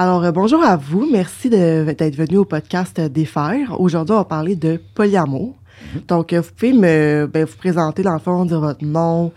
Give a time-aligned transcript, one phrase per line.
[0.00, 1.08] Alors, euh, bonjour à vous.
[1.10, 3.80] Merci d'être venu au podcast Défaire.
[3.80, 5.56] Aujourd'hui, on va parler de polyamour.
[5.92, 6.02] Mhm.
[6.06, 9.32] Donc, euh, vous pouvez me ben, vous présenter, dans le fond, dire votre nom,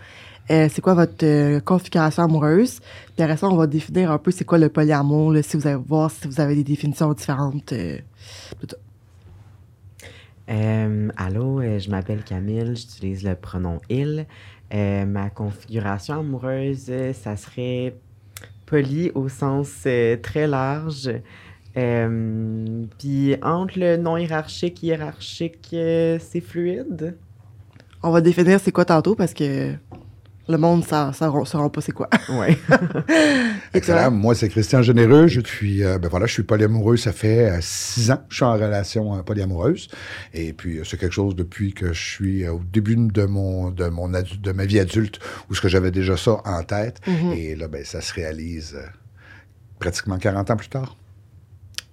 [0.52, 2.78] euh, c'est quoi votre configuration amoureuse.
[3.16, 5.82] Puis après ça, on va définir un peu c'est quoi le polyamour, si vous allez
[5.84, 7.74] voir si vous avez des définitions différentes.
[10.46, 14.26] allô, je m'appelle Camille, j'utilise le pronom il.
[14.72, 17.96] ma configuration amoureuse, ça serait
[19.14, 21.10] au sens euh, très large.
[21.76, 27.16] Euh, puis entre le non hiérarchique et hiérarchique, euh, c'est fluide.
[28.02, 29.72] On va définir c'est quoi tantôt parce que
[30.48, 32.08] le monde ça ne saura pas c'est quoi.
[32.30, 32.56] Oui.
[33.74, 34.10] Excellent.
[34.10, 35.28] Moi, c'est Christian Généreux.
[35.28, 36.96] Je suis, euh, ben voilà, je suis polyamoureux.
[36.96, 39.88] Ça fait euh, six ans que je suis en relation euh, polyamoureuse.
[40.34, 44.08] Et puis, c'est quelque chose depuis que je suis au début de mon, de mon
[44.08, 47.00] de ma vie adulte où ce que j'avais déjà ça en tête.
[47.06, 47.36] Mm-hmm.
[47.36, 48.76] Et là, ben, ça se réalise
[49.78, 50.96] pratiquement 40 ans plus tard.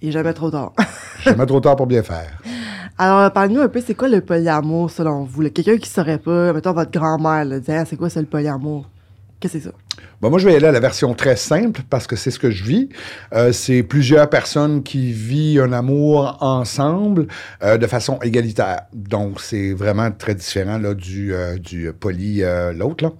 [0.01, 0.73] Et jamais trop tard.
[1.23, 2.41] jamais trop tard pour bien faire.
[3.01, 5.43] Alors, parlez-nous un peu, c'est quoi le polyamour selon vous?
[5.51, 8.89] Quelqu'un qui ne saurait pas, mettons votre grand-mère, dit ah, c'est quoi ça le polyamour?
[9.39, 9.73] Qu'est-ce que c'est ça?
[10.21, 12.51] Moi, je vais y aller à la version très simple parce que c'est ce que
[12.51, 12.89] je vis.
[13.33, 17.27] Euh, c'est plusieurs personnes qui vivent un amour ensemble
[17.63, 18.81] euh, de façon égalitaire.
[18.93, 22.43] Donc, c'est vraiment très différent là, du, euh, du poly,
[22.75, 23.11] l'autre, là.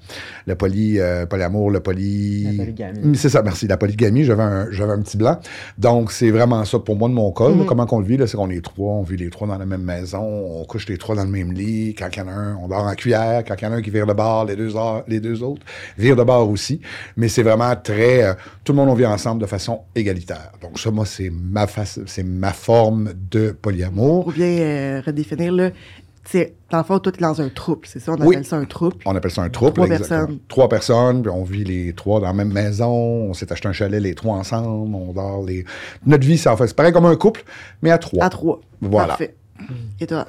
[0.46, 2.44] Le poly, polyamour, le poly...
[2.44, 3.18] La polygamie.
[3.18, 3.68] C'est ça, merci.
[3.68, 5.40] La polygamie, j'avais un, j'avais un petit blanc.
[5.78, 7.46] Donc, c'est vraiment ça pour moi de mon cas.
[7.46, 7.66] Mm-hmm.
[7.66, 9.66] comment qu'on le vit, là, c'est qu'on est trois, on vit les trois dans la
[9.66, 11.96] même maison, on couche les trois dans le même lit.
[11.98, 13.44] Quand il y en a un, on dort en cuillère.
[13.48, 14.72] Quand il y en a un qui vire de bord, les deux,
[15.08, 15.62] les deux autres
[15.98, 16.82] virent de bord aussi
[17.18, 18.24] mais c'est vraiment très...
[18.24, 20.52] Euh, tout le monde, on vit ensemble de façon égalitaire.
[20.62, 24.28] Donc ça, moi, c'est ma, c'est ma forme de polyamour.
[24.28, 25.70] Ou bien euh, redéfinir, là,
[26.26, 28.12] c'est, dans le fond, toi, tu dans un trouble, c'est ça?
[28.12, 28.98] On appelle ça un trouble.
[29.06, 29.74] On appelle ça un trouble.
[29.74, 30.40] Trois personnes.
[30.48, 33.74] Trois personnes, puis on vit les trois dans la même maison, on s'est acheté un
[33.74, 35.66] chalet les trois ensemble, on dort les...
[36.06, 37.44] Notre vie, c'est en fait, c'est pareil comme un couple,
[37.82, 38.26] mais à trois.
[38.26, 38.62] À trois.
[38.80, 39.08] Voilà.
[39.08, 39.36] Parfait.
[40.00, 40.28] Et toi?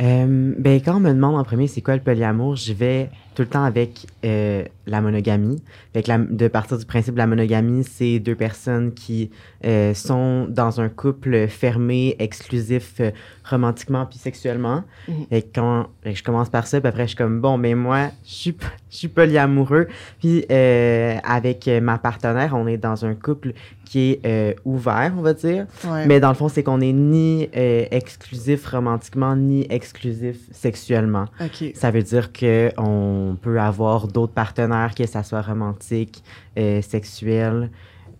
[0.00, 3.42] Euh, ben, quand on me demande en premier c'est quoi le polyamour, je vais tout
[3.42, 5.62] le temps avec euh, la monogamie.
[5.94, 9.30] Avec la, de partir du principe de la monogamie, c'est deux personnes qui
[9.66, 13.10] euh, sont dans un couple fermé, exclusif, euh,
[13.44, 14.84] romantiquement puis sexuellement.
[15.06, 15.26] Mhm.
[15.30, 18.32] Et quand je commence par ça, puis après je suis comme bon, mais moi, je
[18.32, 18.56] suis,
[18.90, 19.86] je suis polyamoureux.
[20.18, 23.52] Puis avec ma partenaire, on est dans un couple
[23.84, 25.66] qui est ouvert, on va dire.
[26.06, 31.26] Mais dans le fond, c'est qu'on n'est ni exclusif romantiquement, ni exclusif sexuellement.
[31.74, 36.22] Ça veut dire qu'on on peut avoir d'autres partenaires, que ça soit romantique,
[36.58, 37.70] euh, sexuel.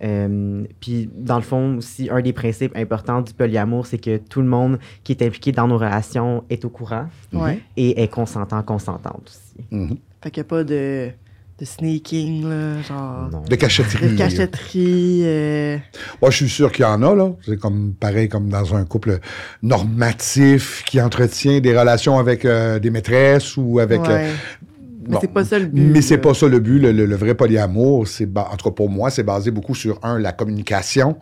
[0.02, 4.40] Euh, puis, dans le fond, aussi, un des principes importants du polyamour, c'est que tout
[4.40, 7.06] le monde qui est impliqué dans nos relations est au courant
[7.76, 9.66] et est consentant, consentante aussi.
[9.72, 9.96] Mm-hmm.
[10.22, 11.10] Fait qu'il n'y a pas de,
[11.58, 13.42] de sneaking, là, genre.
[13.48, 14.10] De cachetterie.
[14.10, 15.22] De cachetterie.
[15.24, 15.78] Euh.
[16.20, 17.30] Moi, je suis sûr qu'il y en a, là.
[17.42, 19.20] C'est comme pareil comme dans un couple
[19.62, 24.00] normatif qui entretient des relations avec des maîtresses ou avec.
[25.08, 25.80] Mais c'est pas ça le but.
[25.80, 26.80] Mais c'est pas ça le but.
[26.80, 30.32] Le, vrai polyamour, c'est en tout cas pour moi, c'est basé beaucoup sur un la
[30.32, 31.16] communication,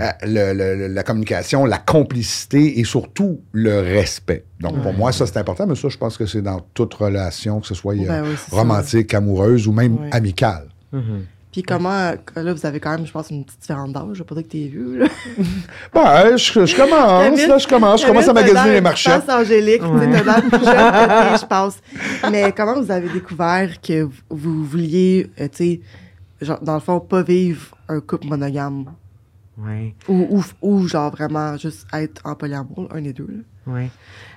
[0.00, 4.44] euh, la communication, la complicité et surtout le respect.
[4.60, 7.60] Donc pour moi, ça c'est important, mais ça je pense que c'est dans toute relation,
[7.60, 10.68] que ce soit ben euh, romantique, amoureuse ou même amicale.
[10.94, 11.35] Mm-hmm.
[11.56, 14.08] Puis comment, là, vous avez quand même, je pense, une petite différence d'âge.
[14.12, 15.06] Je veux pas dire que t'es vieux, là.
[15.94, 18.02] Ben, je, je commence, là, je commence.
[18.02, 19.10] Je commence à magasiner les marchés.
[19.10, 20.06] Je pense Angélique, ouais.
[20.06, 21.78] plus jeune je pense.
[22.30, 25.80] Mais comment vous avez découvert que vous vouliez, euh, tu
[26.42, 28.92] sais, dans le fond, pas vivre un couple monogame?
[29.56, 29.94] Oui.
[30.08, 33.42] Ou, ou, ou, genre vraiment juste être en polyamour, un des deux, là?
[33.66, 33.88] Oui.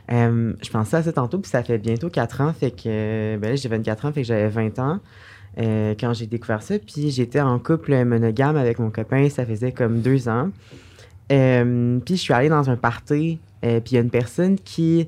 [0.10, 3.50] Euh, je pensais à ça tantôt, puis ça fait bientôt 4 ans, fait que, ben
[3.50, 5.00] là, j'ai 24 ans, fait que j'avais 20 ans.
[5.58, 6.76] Euh, quand j'ai découvert ça.
[6.80, 10.50] Puis j'étais en couple monogame avec mon copain, ça faisait comme deux ans.
[11.32, 14.58] Euh, puis je suis allée dans un party, euh, puis il y a une personne
[14.58, 15.08] qui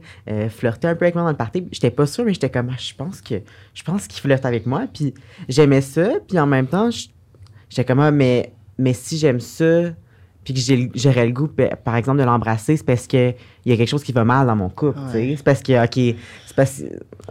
[0.50, 1.68] flirtait un peu avec moi dans le party.
[1.72, 3.36] J'étais pas sûre, mais j'étais comme, ah, je pense que
[3.74, 4.88] je pense qu'il flirte avec moi.
[4.92, 5.14] Puis
[5.48, 6.90] j'aimais ça, puis en même temps,
[7.70, 9.92] j'étais comme, ah, mais, mais si j'aime ça,
[10.44, 10.60] puis que
[10.96, 11.48] j'aurais le goût,
[11.84, 13.08] par exemple, de l'embrasser, c'est parce
[13.62, 15.00] qu'il y a quelque chose qui va mal dans mon couple.
[15.12, 16.16] C'est parce que, OK,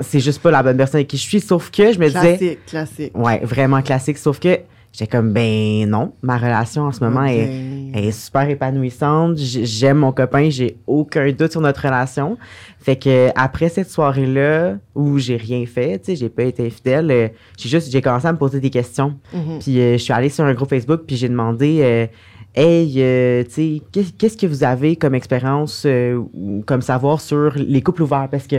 [0.00, 1.40] c'est juste pas la bonne personne avec qui je suis.
[1.40, 2.36] Sauf que je me disais.
[2.36, 3.12] Classique, classique.
[3.14, 4.18] Ouais, vraiment classique.
[4.18, 4.58] Sauf que
[4.92, 9.36] j'étais comme, ben non, ma relation en ce moment est, est, super épanouissante.
[9.36, 12.38] J'aime mon copain, j'ai aucun doute sur notre relation.
[12.78, 17.10] Fait que après cette soirée-là, où j'ai rien fait, tu sais, j'ai pas été fidèle,
[17.10, 17.28] euh,
[17.58, 19.16] j'ai juste, j'ai commencé à me poser des questions.
[19.34, 19.62] Mm-hmm.
[19.62, 21.80] Puis euh, je suis allée sur un groupe Facebook, puis j'ai demandé.
[21.82, 22.06] Euh,
[22.54, 25.86] Hey, euh, tu sais, qu'est-ce que vous avez comme expérience
[26.34, 28.28] ou comme savoir sur les couples ouverts?
[28.30, 28.56] Parce que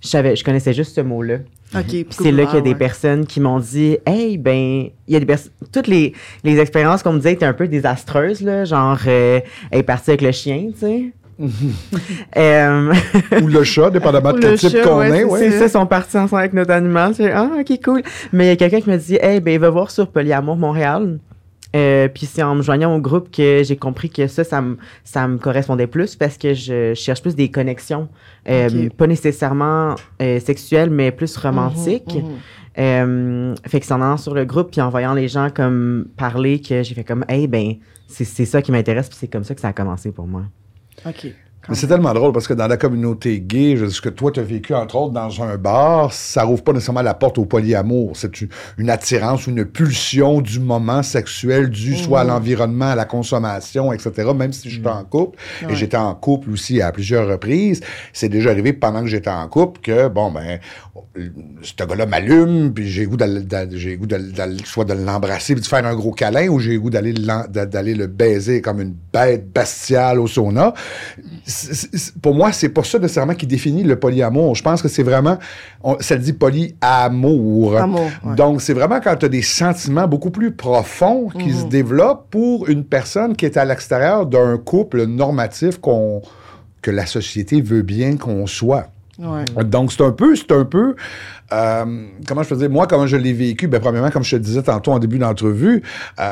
[0.00, 1.38] je savais, je connaissais juste ce mot-là.
[1.74, 1.84] OK.
[1.84, 2.76] Puis c'est là qu'il y a des ouais.
[2.76, 5.52] personnes qui m'ont dit Hey, ben, il y a des personnes.
[5.72, 6.12] Toutes les,
[6.44, 8.64] les expériences qu'on me disait étaient un peu désastreuses, là.
[8.64, 9.40] Genre, euh,
[9.70, 11.04] elle est partie avec le chien, tu sais.
[12.38, 12.94] Euh,
[13.42, 15.18] Ou le chat, dépendamment de quel type qu'on ouais, est.
[15.18, 15.50] c'est ouais.
[15.50, 17.12] c'est ça, ils sont partis ensemble avec notre animal.
[17.34, 18.02] Ah, ok, cool.
[18.32, 21.18] Mais il y a quelqu'un qui me dit Hey, ben, va voir sur Polyamour Montréal.
[21.76, 24.78] Euh, puis c'est en me joignant au groupe que j'ai compris que ça, ça me,
[25.04, 28.08] ça me correspondait plus parce que je cherche plus des connexions,
[28.48, 32.14] euh, pas nécessairement euh, sexuelles, mais plus romantiques.
[32.14, 32.36] Mhm, mhm.
[32.78, 36.08] Euh, fait que c'est en allant sur le groupe puis en voyant les gens comme
[36.18, 37.76] parler que j'ai fait comme hey ben
[38.06, 40.42] c'est c'est ça qui m'intéresse puis c'est comme ça que ça a commencé pour moi.
[41.06, 41.26] OK.
[41.68, 44.40] Mais c'est tellement drôle parce que dans la communauté gay, je, ce que toi tu
[44.40, 48.12] as vécu entre autres dans un bar, ça rouvre pas nécessairement la porte au polyamour.
[48.16, 48.30] C'est
[48.78, 54.30] une, attirance une pulsion du moment sexuel dû soit à l'environnement, à la consommation, etc.
[54.36, 55.72] Même si je suis en couple, Ouais.
[55.72, 57.80] et j'étais en couple aussi à plusieurs reprises,
[58.12, 60.58] c'est déjà arrivé pendant que j'étais en couple que, bon, ben,
[61.62, 63.42] ce gars-là m'allume, puis j'ai goût d'aller,
[63.72, 66.90] j'ai goût d'aller- soit de l'embrasser puis de faire un gros câlin, ou j'ai goût
[66.90, 70.74] d'aller, d'aller le baiser comme une bête bestiale au sauna.
[71.44, 71.55] C'est-
[72.22, 74.54] pour moi, c'est pas ça nécessairement qui définit le polyamour.
[74.54, 75.38] Je pense que c'est vraiment,
[75.82, 77.76] on- ça le dit polyamour.
[77.76, 78.34] Amour, ouais.
[78.34, 81.60] Donc, c'est vraiment quand tu as des sentiments beaucoup plus profonds qui Mhm.
[81.60, 86.22] se développent pour une personne qui est à l'extérieur d'un couple normatif qu'on
[86.82, 88.86] que la société veut bien qu'on soit.
[89.18, 89.64] Ouais.
[89.64, 90.94] Donc, c'est un peu, c'est un peu,
[91.52, 91.84] euh,
[92.26, 94.62] comment je peux dire, moi, comment je l'ai vécu, ben, premièrement, comme je te disais
[94.62, 95.82] tantôt en début d'entrevue,
[96.18, 96.22] euh,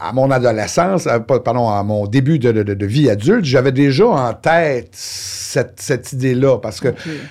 [0.00, 3.44] à mon adolescence, euh, pas- pardon, à mon début de, de- de- de vie adulte,
[3.44, 6.88] j'avais déjà en tête cette, cette idée-là, parce que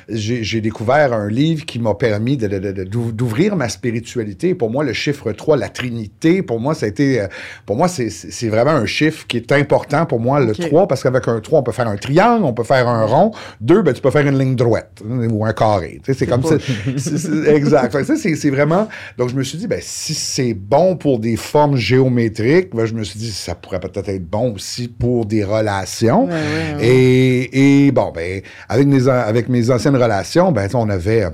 [0.10, 4.56] j'ai j'ai découvert un livre qui m'a permis d'ouvrir ma spiritualité.
[4.56, 7.28] Pour moi, le chiffre 3, la Trinité, pour moi, ça a été, euh,
[7.66, 8.10] pour moi, c'est-
[8.50, 10.60] vraiment un chiffre qui est important pour moi, le Ok.
[10.68, 13.32] 3, parce qu'avec un 3, on peut faire un triangle, on peut faire un rond.
[13.62, 16.02] Deux, ben, tu peux faire une ligne droite hein, ou un carré.
[16.04, 16.56] C'est comme ça.
[17.48, 17.92] Exact.
[17.92, 18.88] Fait que ça, c'est vraiment.
[19.18, 22.94] Donc, je me suis dit, ben, si c'est bon pour des formes géométriques, ben, je
[22.94, 26.26] me suis dit, ça pourrait peut-être être bon aussi pour des relations.
[26.26, 26.88] Ouais, ouais, ouais.
[26.88, 31.28] Et, et bon, ben, avec mes, avec mes anciennes relations, ben, on avait.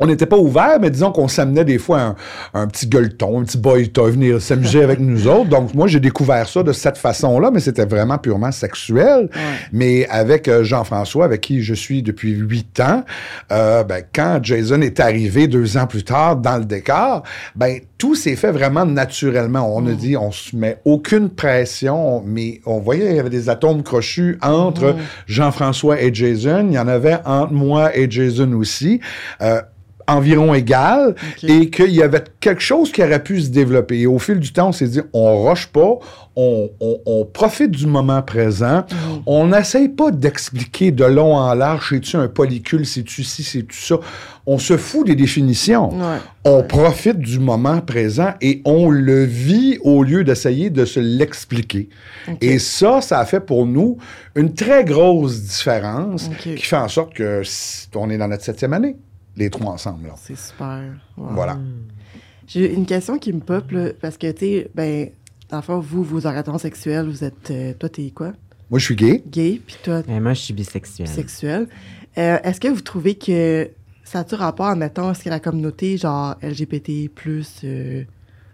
[0.00, 2.16] On n'était pas ouvert, mais disons qu'on s'amenait des fois un,
[2.54, 5.48] un petit gueuleton, un petit boy toy venir s'amuser avec nous autres.
[5.48, 9.30] Donc, moi, j'ai découvert ça de cette façon-là, mais c'était vraiment purement sexuel.
[9.72, 13.04] Mais avec euh, Jean-François, avec qui je suis depuis huit ans,
[13.52, 17.22] euh, ben, quand Jason est arrivé deux ans plus tard dans le décor,
[17.54, 19.74] ben, tout s'est fait vraiment naturellement.
[19.74, 23.48] On a dit, on se met aucune pression, mais on voyait il y avait des
[23.48, 26.66] atomes crochus entre Jean-François et Jason.
[26.68, 29.00] Il y en avait entre moi et Jason aussi.
[29.40, 29.60] Euh,
[30.06, 34.00] environ égal et qu'il y avait quelque chose qui aurait pu se développer.
[34.00, 35.98] Et au fil du temps, on s'est dit, on roche pas,
[36.36, 38.84] on, on- on profite du moment présent,
[39.26, 43.96] on n'essaye pas d'expliquer de long en large, c'est-tu un polycule, c'est-tu ci, c'est-tu ça.
[44.46, 45.88] On se fout des définitions.
[45.90, 46.18] Ouais.
[46.44, 51.88] On profite du moment présent et on le vit au lieu d'essayer de se l'expliquer.
[52.42, 53.96] Et ça, ça a fait pour nous
[54.34, 57.42] une très grosse différence qui fait en sorte que
[57.94, 58.96] on est dans notre septième année,
[59.36, 60.06] les trois ensemble.
[60.08, 60.14] là.
[60.16, 60.82] C'est super.
[61.16, 61.28] Wow.
[61.32, 61.58] Voilà.
[62.46, 65.08] J'ai une question qui me pop, là, parce que, tu sais, ben,
[65.48, 67.50] dans le fond, vous, vos orientations sexuelles, vous êtes.
[67.50, 68.32] euh, toi, t'es quoi?
[68.70, 69.22] Moi, je suis gay.
[69.26, 71.06] Gay, puis toi, Mais moi je suis bisexuelle.
[71.08, 71.68] sexuel.
[72.18, 73.70] Euh, Est-ce que vous trouvez que
[74.04, 77.10] ça a-tu rapport, admettons, est-ce que la communauté, genre, LGBT,
[77.64, 78.04] euh,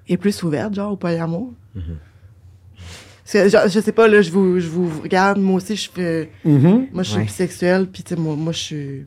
[0.08, 1.52] est plus ouverte, genre, au polyamour?
[1.74, 5.90] Parce que, genre, je sais pas, là, je vous, je vous regarde, moi aussi, je
[5.90, 6.30] fais.
[6.44, 6.88] Mhm.
[6.92, 7.24] Moi, je suis Ouais.
[7.24, 9.06] bisexuelle, puis, tu sais, moi, moi je suis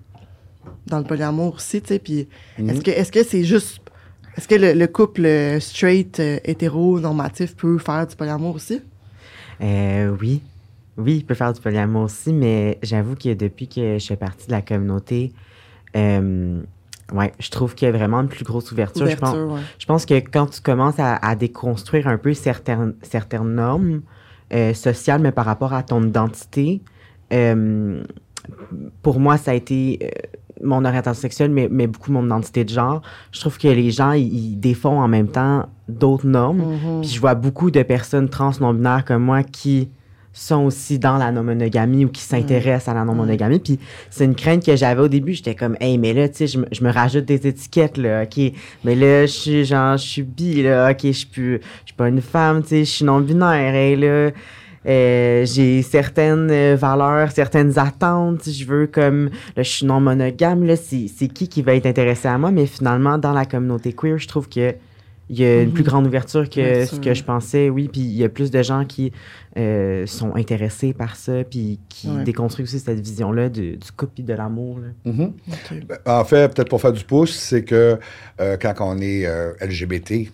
[0.88, 2.28] dans le polyamour aussi, tu sais, puis
[2.58, 2.70] Mhm.
[2.70, 3.80] est-ce que est-ce que c'est juste.
[4.36, 8.82] Est-ce que le, le couple euh, straight, euh, hétéro-normatif peut faire du polyamour aussi?
[9.62, 10.42] Euh, oui.
[10.98, 14.48] Oui, il peut faire du polyamour aussi, mais j'avoue que depuis que je fais partie
[14.48, 15.34] de la communauté,
[15.96, 16.62] euh,
[17.14, 19.08] ouais, je trouve qu'il y a vraiment une plus grosse ouverture.
[19.08, 19.62] Je pense, Ouverture, ouais.
[19.80, 24.02] je pense que quand tu commences à, à déconstruire un peu certaines, certaines normes
[24.76, 26.82] sociales, mais par rapport à ton identité,
[29.02, 30.12] pour moi, ça a été
[30.64, 33.02] mon orientation sexuelle, mais, mais beaucoup mon identité de genre.
[33.32, 36.60] Je trouve que les gens, ils, défont en même temps d'autres normes.
[36.60, 37.02] Mhm.
[37.02, 39.90] Puis je vois beaucoup de personnes trans non-binaires comme moi qui
[40.36, 43.60] sont aussi dans la non-monogamie ou qui s'intéressent à la non-monogamie.
[43.60, 43.78] Puis
[44.10, 45.34] c'est une crainte que j'avais au début.
[45.34, 48.24] J'étais comme, hey, mais là, tu sais, je, me- je me rajoute des étiquettes, là,
[48.24, 48.52] OK.
[48.84, 51.96] Mais là, je suis genre, je suis bi, là, OK, je suis plus- je suis
[51.96, 54.32] pas une femme, tu sais, je suis non-binaire, et là.
[54.86, 58.50] Euh, j'ai certaines euh, valeurs, certaines attentes.
[58.50, 60.64] Je veux comme, là, je suis non monogame.
[60.66, 62.52] Là, c'est, c'est qui qui va être intéressé à moi?
[62.52, 64.74] Mais finalement, dans la communauté queer, je trouve que
[65.30, 65.74] il y a une Mhm.
[65.74, 67.02] plus grande ouverture que Bien ce sûr.
[67.02, 67.88] que je pensais, oui.
[67.92, 69.14] Puis il y a plus de gens qui
[69.58, 72.24] euh, sont intéressés par ça, puis qui Ouais.
[72.26, 74.80] déconstruisent aussi cette vision-là du, du couple et de l'amour.
[74.80, 74.88] là.
[75.12, 75.32] Mhm.
[75.88, 77.98] Ben, En fait, peut-être pour faire du pouce, c'est que
[78.42, 80.30] euh, quand on est euh, LGBT,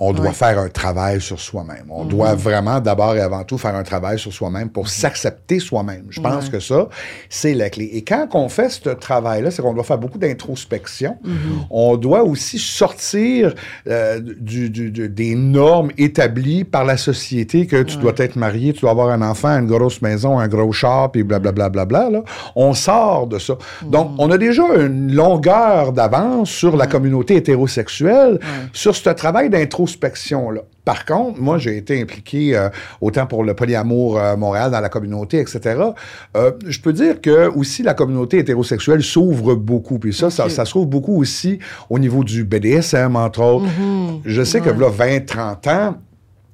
[0.00, 0.32] on doit Ouais.
[0.32, 1.84] faire un travail sur soi-même.
[1.90, 2.10] On Mhm.
[2.10, 6.06] doit vraiment, d'abord et avant tout, faire un travail sur soi-même pour s'accepter soi-même.
[6.10, 6.50] Je pense Ouais.
[6.52, 6.88] que ça,
[7.28, 7.90] c'est la clé.
[7.92, 11.18] Et quand on fait ce travail-là, c'est qu'on doit faire beaucoup d'introspection.
[11.24, 11.34] Mhm.
[11.70, 13.54] On doit aussi sortir
[13.86, 18.02] euh, du, du- du- des normes établies par la société que tu Ouais.
[18.02, 21.22] dois être marié, tu dois avoir un enfant, une grosse maison, un gros char, puis
[21.22, 21.68] blablabla.
[21.68, 22.22] Bla, bla, bla.
[22.56, 23.54] On sort de ça.
[23.82, 28.38] Donc, on a déjà une longueur d'avance sur la communauté hétérosexuelle,
[28.72, 29.50] sur ce travail
[30.84, 32.68] Par contre, moi, j'ai été impliqué euh,
[33.00, 35.80] autant pour le polyamour euh, Montréal dans la communauté, etc.
[36.36, 39.98] Euh, je peux dire que aussi la communauté hétérosexuelle s'ouvre beaucoup.
[39.98, 41.58] Puis ça, ça, s'ouvre beaucoup aussi
[41.90, 43.66] au niveau du BDSM, entre autres.
[43.66, 44.20] Mhm.
[44.24, 45.96] Je sais que là, 20, 30 ans,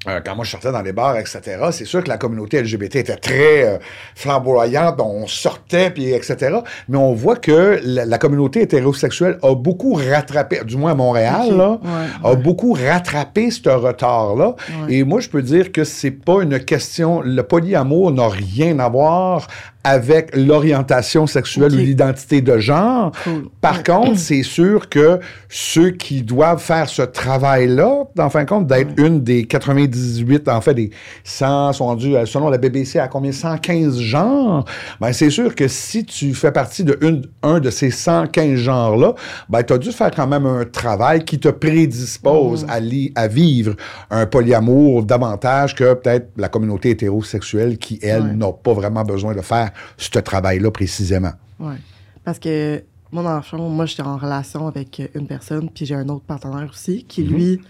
[0.08, 1.40] euh, quand moi je sortais dans les bars, etc.,
[1.72, 3.78] c'est sûr que la communauté LGBT était très euh,
[4.14, 6.58] flamboyante, on sortait, puis etc.
[6.88, 11.56] Mais on voit que la, la communauté hétérosexuelle a beaucoup rattrapé, du moins à Montréal,
[11.56, 14.54] là, Ouais, a beaucoup rattrapé ce retard-là.
[14.86, 14.94] Ouais.
[14.94, 17.20] Et moi, je peux dire que c'est pas une question.
[17.22, 19.46] Le polyamour n'a rien à voir
[19.86, 23.12] avec l'orientation sexuelle ou l'identité de genre.
[23.22, 23.44] Cool.
[23.60, 28.66] Par contre, c'est sûr que ceux qui doivent faire ce travail-là, en fin de compte,
[28.66, 30.90] d'être une des 98, en fait, des
[31.22, 33.30] 100 sont rendus, euh, selon la BBC, à combien?
[33.30, 34.64] 115 genres,
[35.00, 39.14] ben c'est sûr que si tu fais partie de une, un de ces 115 genres-là,
[39.48, 43.28] ben tu as dû faire quand même un travail qui te prédispose à, li- à
[43.28, 43.74] vivre
[44.10, 49.40] un polyamour davantage que peut-être la communauté hétérosexuelle qui, elle, n'a pas vraiment besoin de
[49.42, 51.32] faire ce travail-là précisément.
[51.58, 51.76] Ouais.
[52.24, 55.94] Parce que moi, dans le fond, moi, j'étais en relation avec une personne, puis j'ai
[55.94, 57.28] un autre partenaire aussi, qui, Mhm.
[57.30, 57.60] lui,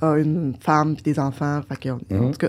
[0.00, 1.60] a une femme puis des enfants.
[1.68, 2.30] Fait que, en Mhm.
[2.32, 2.48] tout cas,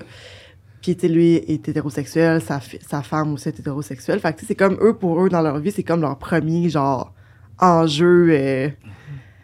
[0.81, 4.19] puis, tu lui est hétérosexuel, sa, sa femme aussi est hétérosexuelle.
[4.21, 7.13] Fait que, c'est comme eux, pour eux, dans leur vie, c'est comme leur premier, genre,
[7.59, 8.29] enjeu.
[8.31, 8.69] euh,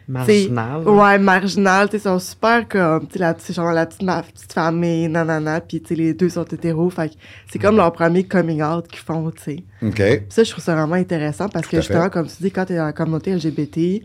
[0.08, 0.88] Marginal.
[0.88, 4.54] Ouais, marginal, tu sais, ils sont super comme, tu sais, genre la petite, ma petite
[4.54, 7.16] famille, nanana, puis tu sais, les deux sont hétéros, fait que
[7.50, 9.64] c'est comme leur premier coming out qu'ils font, tu sais.
[9.82, 10.24] OK?
[10.30, 12.10] Ça, je trouve ça vraiment intéressant parce Tout que justement, fait.
[12.12, 14.04] comme tu dis, quand t'es dans la communauté LGBT,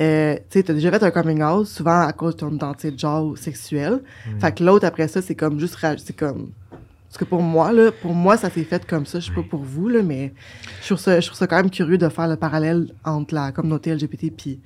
[0.00, 2.90] euh, tu sais, t'as déjà fait un coming out, souvent à cause de ton identité
[2.90, 4.00] de genre ou sexuelle.
[4.40, 6.50] Fait que l'autre, après ça, c'est comme juste, c'est comme...
[6.70, 9.20] Parce que pour moi, là, pour moi, ça s'est fait comme ça.
[9.20, 10.32] Je sais pas pour vous, là, mais
[10.80, 13.52] je trouve, ça, je trouve ça quand même curieux de faire le parallèle entre la
[13.52, 14.60] communauté LGBT puis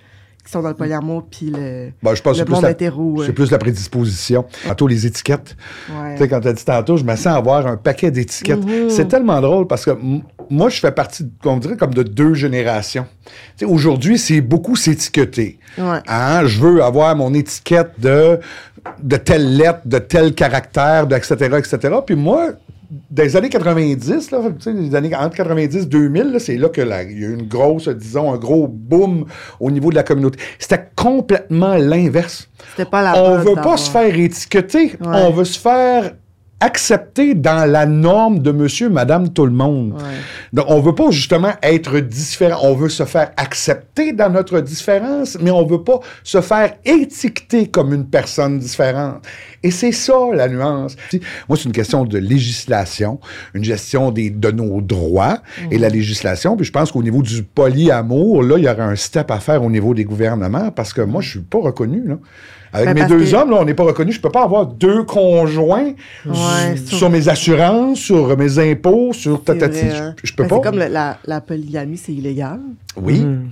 [0.47, 2.63] qui sont dans le polyamour puis le, Ben, je pense que le c'est plus, monde
[2.63, 3.23] la, hétéro.
[3.25, 4.45] c'est plus la prédisposition.
[4.65, 5.57] Tantôt, les étiquettes.
[5.91, 6.15] Ouais.
[6.15, 8.65] Tu sais, quand tu as dit tantôt, je me sens avoir un paquet d'étiquettes.
[8.65, 8.89] Mhm.
[8.89, 9.91] C'est tellement drôle parce que
[10.49, 13.07] moi, je fais partie, on dirait, comme de deux générations.
[13.25, 15.59] Tu sais, aujourd'hui, c'est beaucoup s'étiqueter.
[15.77, 15.99] Ouais.
[16.07, 18.39] Hein, je veux avoir mon étiquette de,
[19.03, 21.95] de telle lettre, de tel caractère, de etc., etc.
[22.07, 22.51] Puis moi,
[23.11, 26.57] dans les années 90, là, tu sais, les années entre 90 et 2000, là, c'est
[26.57, 29.27] là que la- il y a eu une grosse, disons, un gros boom
[29.61, 30.39] au niveau de la communauté.
[30.59, 32.49] C'était complètement l'inverse.
[32.71, 34.93] C'était pas la On veut pas se faire étiqueter.
[35.01, 35.07] Ouais.
[35.25, 36.15] On veut se faire
[36.61, 39.93] accepter dans la norme de monsieur, madame, tout le monde.
[39.93, 40.03] Ouais.
[40.53, 42.61] Donc, on veut pas justement être différent.
[42.63, 47.67] On veut se faire accepter dans notre différence, mais on veut pas se faire étiqueter
[47.67, 49.23] comme une personne différente.
[49.63, 50.97] Et c'est ça, la nuance.
[51.49, 53.21] Moi, c'est une question de législation,
[53.53, 55.39] une gestion des, de nos droits
[55.71, 56.57] et la législation.
[56.57, 59.63] Puis je pense qu'au niveau du polyamour, là, il y aurait un step à faire
[59.63, 62.19] au niveau des gouvernements parce que moi, je suis pas reconnu, là.
[62.77, 64.13] Avec Ben, mes deux que- hommes, là, on n'est pas reconnu.
[64.13, 65.93] Je peux pas avoir deux conjoints
[66.27, 69.81] Ouais, sur, sur- mes assurances, sur mes impôts, sur tatati.
[69.87, 70.15] vrai, hein.
[70.23, 70.57] Je, je peux Ben, pas.
[70.57, 72.61] C'est comme le- la, la polygamie, c'est illégal.
[73.01, 73.49] Oui, Mhm.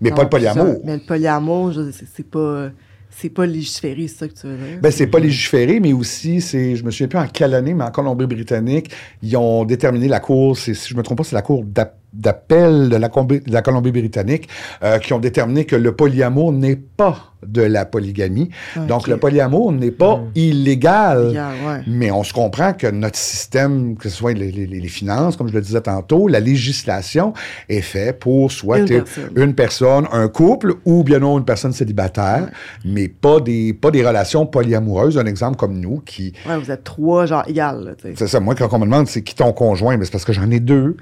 [0.00, 0.66] mais pas le polyamour.
[0.74, 1.72] ça- Mais le polyamour,
[2.14, 2.68] c'est pas,
[3.10, 4.78] c'est pas légiféré, c'est ça que tu veux dire?
[4.80, 7.84] Ben, c'est pas légiféré, mais aussi, c'est, je me souviens plus en quelle année, mais
[7.84, 8.90] en Colombie-Britannique,
[9.22, 12.88] ils ont déterminé la Cour, si je me trompe pas, c'est la Cour d'app- d'appel
[12.88, 14.48] de la, Combi- de la Colombie-Britannique,
[14.82, 17.16] euh, qui ont déterminé que le polyamour n'est pas
[17.46, 18.50] de la polygamie.
[18.86, 21.24] Donc, le polyamour n'est pas illégal.
[21.24, 21.80] Illégal, ouais.
[21.88, 25.48] Mais on se comprend que notre système, que ce soit les, les- les finances, comme
[25.48, 27.32] je le disais tantôt, la législation
[27.68, 29.30] est fait pour soit Une personne.
[29.34, 32.48] une personne, un couple ou bien non une personne célibataire,
[32.84, 35.18] mais pas des, pas des relations polyamoureuses.
[35.18, 36.32] Un exemple comme nous qui.
[36.48, 38.14] Ouais, vous êtes trois, genre, égal, là, tu sais.
[38.16, 40.32] C'est ça, moi, quand on me demande c'est qui ton conjoint, mais c'est parce que
[40.32, 40.96] j'en ai deux.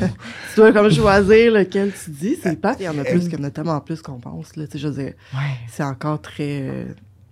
[0.54, 2.76] Tu dois comme choisir lequel tu dis, c'est pas.
[2.78, 4.72] Il y en a plus, qu'il y en a tellement plus qu'on pense, là, tu
[4.72, 5.14] sais, je veux dire,
[5.68, 6.84] c'est encore très euh,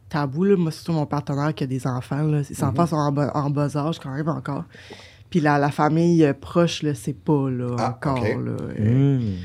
[0.08, 0.56] tabou, là.
[0.56, 3.48] Moi, surtout mon partenaire qui a des enfants, là, ses enfants sont en, bas- en
[3.50, 4.64] bas âge quand même encore.
[5.30, 8.44] Puis la, la famille euh, proche, là, c'est pas, là, Ah, encore, ok.
[8.44, 8.52] là.
[8.80, 9.36] euh, Mhm.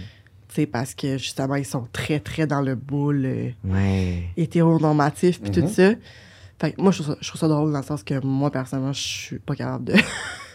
[0.50, 4.24] Tu sais, parce que justement, ils sont très, très dans le boule euh, Ouais.
[4.38, 5.68] hétéronormatif puis Mhm.
[5.68, 5.92] tout ça.
[6.60, 8.50] Fait que moi, je trouve, ça, je trouve ça drôle dans le sens que moi,
[8.50, 9.94] personnellement, je suis pas capable de.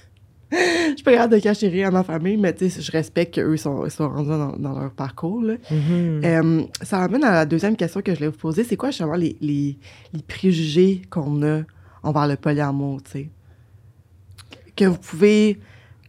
[0.52, 3.34] Je suis pas capable de cacher rien à ma famille, mais tu sais, je respecte
[3.36, 5.42] qu'eux sont, ils sont rendus dans, dans leur parcours.
[5.42, 5.54] Là.
[5.70, 6.20] Mhm.
[6.24, 8.62] Euh, ça ramène à la deuxième question que je voulais vous poser.
[8.64, 9.78] C'est quoi justement les, les,
[10.12, 11.62] les préjugés qu'on a
[12.02, 13.30] envers le polyamour, tu sais?
[14.76, 15.58] Que vous pouvez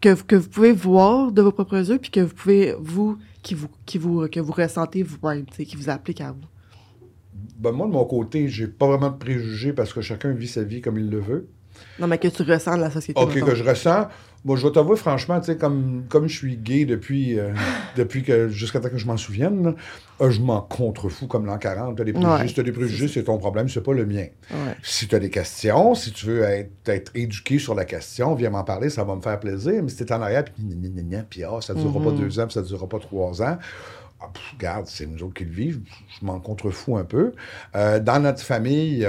[0.02, 3.18] que, vous- que vous pouvez voir de vos propres yeux, puis que vous pouvez, vous,
[3.42, 6.42] qui vous, qui vous, que vous ressentez vous-même, tu sais, qui vous applique à vous.
[7.58, 10.64] Ben, moi, de mon côté, j'ai pas vraiment de préjugés parce que chacun vit sa
[10.64, 11.48] vie comme il le veut.
[12.00, 13.20] Non, mais que tu ressens de la société.
[13.20, 14.08] OK, que je ressens.
[14.46, 17.54] Moi, je vais t'avouer, franchement, tu sais, comme, comme je suis gay depuis, euh,
[17.96, 19.76] depuis que, jusqu'à temps que je m'en souvienne, là,
[20.22, 21.98] euh, je m'en contrefous comme l'an 40.
[21.98, 24.26] T'as des préjugés, Ouais, t'as des préjugés, c'est ton problème, c'est pas le mien.
[24.52, 24.76] Ouais.
[24.84, 28.50] Si tu as des questions, si tu veux être, être éduqué sur la question, viens
[28.50, 29.82] m'en parler, ça va me faire plaisir.
[29.82, 30.54] Mais si t'es en arrière, puis
[31.30, 32.06] puis ah, ça ne durera Mhm.
[32.06, 33.58] pas deux ans, puis ça ne durera pas trois ans,
[34.22, 35.80] ah, pff, regarde, c'est nous autres qui le vivent,
[36.20, 37.32] je m'en contrefous un peu.
[37.76, 39.08] Euh, dans notre famille,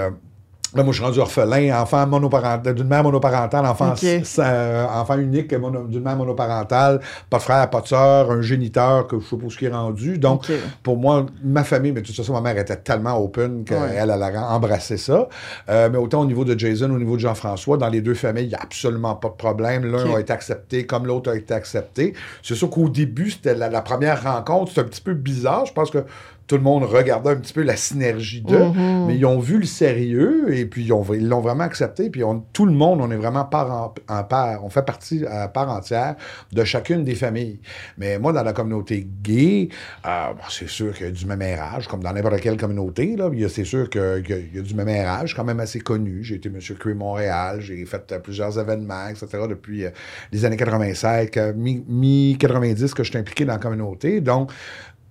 [0.74, 3.94] là, moi, je suis rendu orphelin, enfant monoparental, d'une mère monoparentale, enfant,
[4.38, 7.00] euh, enfant unique d'une mère monoparentale,
[7.30, 9.70] pas de frère, pas de sœur, un géniteur que je sais pas ce qui est
[9.70, 10.18] rendu.
[10.18, 10.50] Donc,
[10.82, 13.94] pour moi, ma famille, mais de toute façon, ma mère était tellement open qu'elle Ouais.
[13.96, 15.28] elle a embrassé ça.
[15.68, 18.44] Euh, mais autant au niveau de Jason, au niveau de Jean-François, dans les deux familles,
[18.44, 19.84] il n'y a absolument pas de problème.
[19.84, 22.14] L'un a été accepté comme l'autre a été accepté.
[22.42, 25.66] C'est sûr qu'au début, c'était la, la première rencontre, c'était un petit peu bizarre.
[25.66, 26.04] Je pense que
[26.46, 29.06] tout le monde regardait un petit peu la synergie d'eux, Mhm.
[29.06, 32.10] mais ils ont vu le sérieux et puis ils ont- ils l'ont vraiment accepté.
[32.10, 35.24] Puis on- tout le monde, on est vraiment part en, en part, on fait partie
[35.26, 36.16] à part entière
[36.52, 37.60] de chacune des familles.
[37.98, 39.68] Mais moi, dans la communauté gay,
[40.06, 43.16] euh, bon, c'est sûr qu'il y a du mémérage, comme dans n'importe quelle communauté.
[43.16, 46.22] Là, y c'est sûr qu'il y a du mémérage, quand même assez connu.
[46.24, 49.26] J'ai été Monsieur Queer Montréal, j'ai fait euh, plusieurs événements, etc.
[49.48, 49.90] depuis euh,
[50.32, 54.20] les années 85, euh, mi- mi-90 que je suis impliqué dans la communauté.
[54.20, 54.50] Donc,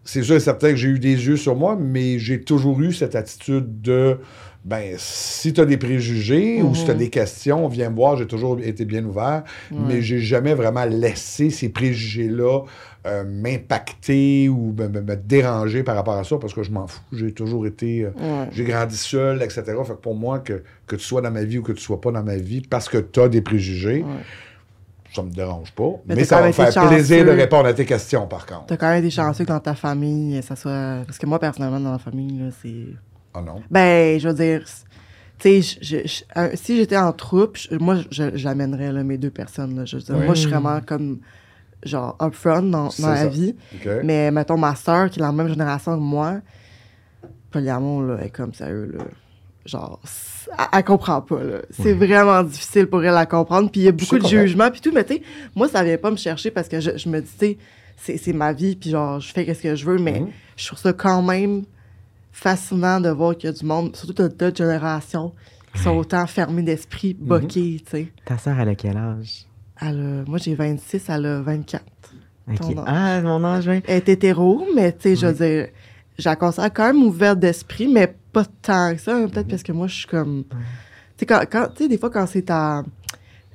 [0.03, 2.91] c'est sûr et certain que j'ai eu des yeux sur moi, mais j'ai toujours eu
[2.93, 4.17] cette attitude de
[4.65, 6.99] ben, si tu as des préjugés ou si tu as Mhm.
[6.99, 11.49] des questions, viens me voir, j'ai toujours été bien ouvert, mais j'ai jamais vraiment laissé
[11.49, 12.61] ces préjugés-là
[13.05, 13.25] euh,
[13.67, 17.01] m'impacter ou me, me- me déranger par rapport à ça parce que je m'en fous.
[17.11, 18.03] J'ai toujours été.
[18.05, 18.47] euh, Ouais.
[18.51, 19.63] j'ai grandi seul, etc.
[19.85, 21.99] Fait que pour moi, que, que tu sois dans ma vie ou que tu sois
[21.99, 24.23] pas dans ma vie, parce que tu as des préjugés, Ouais.
[25.13, 25.91] Ça me dérange pas.
[26.05, 28.65] Mais ça va me faire plaisir de répondre à tes questions, par contre.
[28.67, 31.03] T'as quand même été chanceux que dans ta famille, ça soit.
[31.05, 32.87] Parce que moi, personnellement, dans ma famille, là, c'est.
[33.33, 33.61] Ah non?
[33.71, 34.63] Ben, je veux dire,
[35.39, 39.75] tu sais, je- je- je- si j'étais en troupe, moi, je- j'amènerais mes deux personnes.
[39.77, 39.85] là.
[39.85, 40.25] Je veux dire, Oui.
[40.25, 41.19] moi, je suis vraiment comme,
[41.83, 43.27] genre, upfront dans, dans la ça.
[43.27, 43.55] vie.
[44.03, 46.35] Mais, mettons, ma soeur, qui est la même génération que moi,
[47.51, 49.03] polyamour, là, est comme sérieux, là.
[49.65, 49.99] Genre,
[50.57, 51.59] elle, elle comprend pas, là.
[51.69, 53.71] C'est vraiment difficile pour elle à comprendre.
[53.71, 54.91] Puis il y a beaucoup de jugements, puis tout.
[54.93, 55.21] Mais, tu sais,
[55.55, 57.57] moi, ça vient pas me chercher parce que je, je me dis, tu
[57.97, 60.27] sais, c'est- ma vie, puis genre, je fais ce que je veux, mais Mhm.
[60.57, 61.63] je trouve ça quand même
[62.31, 65.31] fascinant de voir qu'il y a du monde, surtout de d'autres générations,
[65.73, 67.27] qui sont autant fermés d'esprit, Mhm.
[67.27, 68.07] boqués, tu sais.
[68.25, 69.45] Ta sœur, elle a quel âge?
[69.81, 71.83] Elle a- moi, j'ai 26, elle a 24.
[72.51, 72.57] Ok.
[72.57, 72.83] Ton âge.
[72.87, 73.81] Ah, mon âge, oui.
[73.87, 75.67] Elle est hétéro, mais tu sais, je veux dire,
[76.19, 79.15] je la considère quand même ouverte d'esprit, mais pas tant que ça.
[79.15, 80.43] hein, Peut-être parce que moi, je suis comme.
[80.49, 80.55] Tu
[81.19, 82.83] sais, quand, quand- tu sais, des fois, quand c'est ta-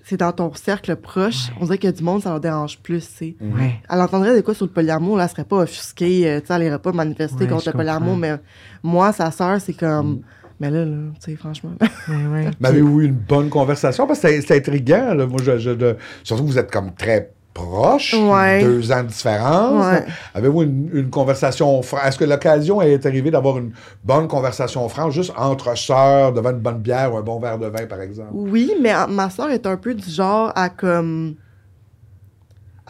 [0.05, 2.79] c'est dans ton cercle proche, on dirait qu'il y a du monde, ça leur dérange
[2.79, 3.37] plus, tu sais.
[3.43, 3.81] Ouais.
[3.91, 6.55] Elle entendrait de quoi sur le polyamour, là, elle serait pas offusquée, euh, tu sais,
[6.55, 8.19] elle irait pas manifester Ouais, contre le polyamour, comprends.
[8.21, 8.37] mais
[8.83, 10.13] moi, sa sœur, c'est comme.
[10.13, 10.21] Mm.
[10.61, 11.73] Mais là, là, tu sais, franchement.
[12.09, 14.07] Mais avez-vous eu une bonne conversation?
[14.09, 15.15] Parce que c'est intriguant.
[15.15, 15.27] Là.
[15.27, 17.33] Moi, je, surtout que vous êtes comme très
[17.67, 18.63] proches, Ouais.
[18.63, 19.87] deux ans de différence.
[19.87, 20.05] Ouais.
[20.35, 22.01] Avez-vous une, une conversation franche?
[22.07, 23.73] Est-ce que l'occasion est arrivée d'avoir une
[24.05, 27.67] bonne conversation franche, juste entre sœurs, devant une bonne bière ou un bon verre de
[27.67, 28.31] vin, par exemple?
[28.33, 31.35] Oui, mais ma soeur est un peu du genre à comme.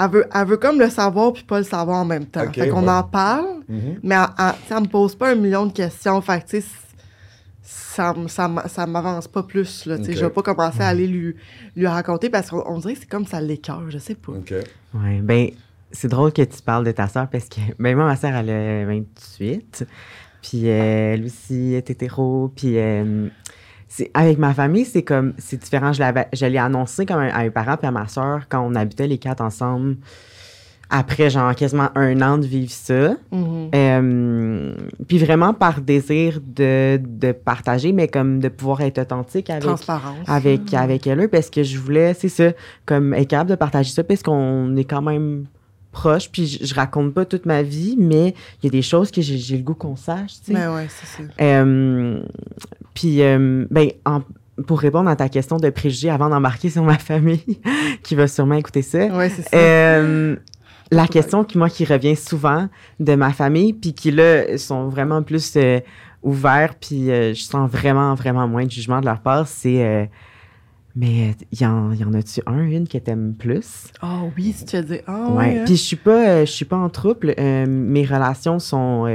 [0.00, 2.44] Elle veut, elle veut comme le savoir puis pas le savoir en même temps.
[2.52, 2.88] Fait qu'on ouais.
[2.90, 3.98] en parle, Mhm.
[4.04, 6.20] mais elle, elle, elle me pose pas un million de questions.
[6.20, 6.68] Fait que, tu sais,
[7.70, 9.84] ça, ça, m- ça m'avance pas plus.
[9.86, 10.10] Là, tu sais.
[10.12, 10.16] Ok.
[10.18, 11.36] Je vais pas commencer à aller lui,
[11.76, 14.32] lui raconter parce qu'on on dirait que c'est comme ça l'écœure, je sais pas.
[14.94, 15.48] Ouais, ben,
[15.92, 18.48] c'est drôle que tu parles de ta sœur parce que, ben, moi, ma sœur, elle
[18.50, 19.84] a 28.
[20.40, 22.50] Puis euh, elle aussi est hétéro.
[22.56, 23.28] Puis euh,
[23.88, 25.92] c'est- avec ma famille, c'est comme, c'est différent.
[25.92, 28.60] Je l'avais, je l'ai annoncé comme un- à mes parents puis à ma sœur quand
[28.66, 29.96] on habitait les quatre ensemble.
[30.90, 33.10] Après, genre, quasiment un an de vivre ça.
[33.30, 33.70] Mhm.
[33.74, 34.74] Euh,
[35.06, 39.64] puis vraiment par désir de, de partager, mais comme de pouvoir être authentique avec,
[40.26, 42.52] avec, avec elle, parce que je voulais, c'est ça,
[42.86, 45.44] comme être capable de partager ça, parce qu'on est quand même
[45.92, 49.10] proche, puis je, je raconte pas toute ma vie, mais il y a des choses
[49.10, 50.54] que j'ai j'ai le goût qu'on sache, tu sais.
[50.54, 51.28] Ben ouais, c'est ça.
[51.42, 52.20] Euh,
[52.94, 54.22] puis, euh, ben, en-
[54.66, 57.60] pour répondre à ta question de préjugés avant d'embarquer sur ma famille,
[58.02, 60.02] qui va sûrement écouter ça, Ouais, c'est ça.
[60.90, 62.68] La question qui, moi, qui revient souvent
[63.00, 65.80] de ma famille, puis qui, là, sont vraiment plus euh,
[66.22, 69.84] ouverts, puis euh, je sens vraiment, vraiment moins de jugement de leur part, c'est...
[69.84, 70.06] euh,
[70.96, 73.84] mais y en, y en a-tu un, une que t'aimes plus?
[74.00, 74.98] Ah oui, si tu as dit.
[75.06, 75.36] Ah Ouais.
[75.36, 75.58] ouais.
[75.60, 75.64] hein?
[75.64, 77.34] Puis je suis pas, je suis pas en trouble.
[77.38, 79.06] Mes relations sont.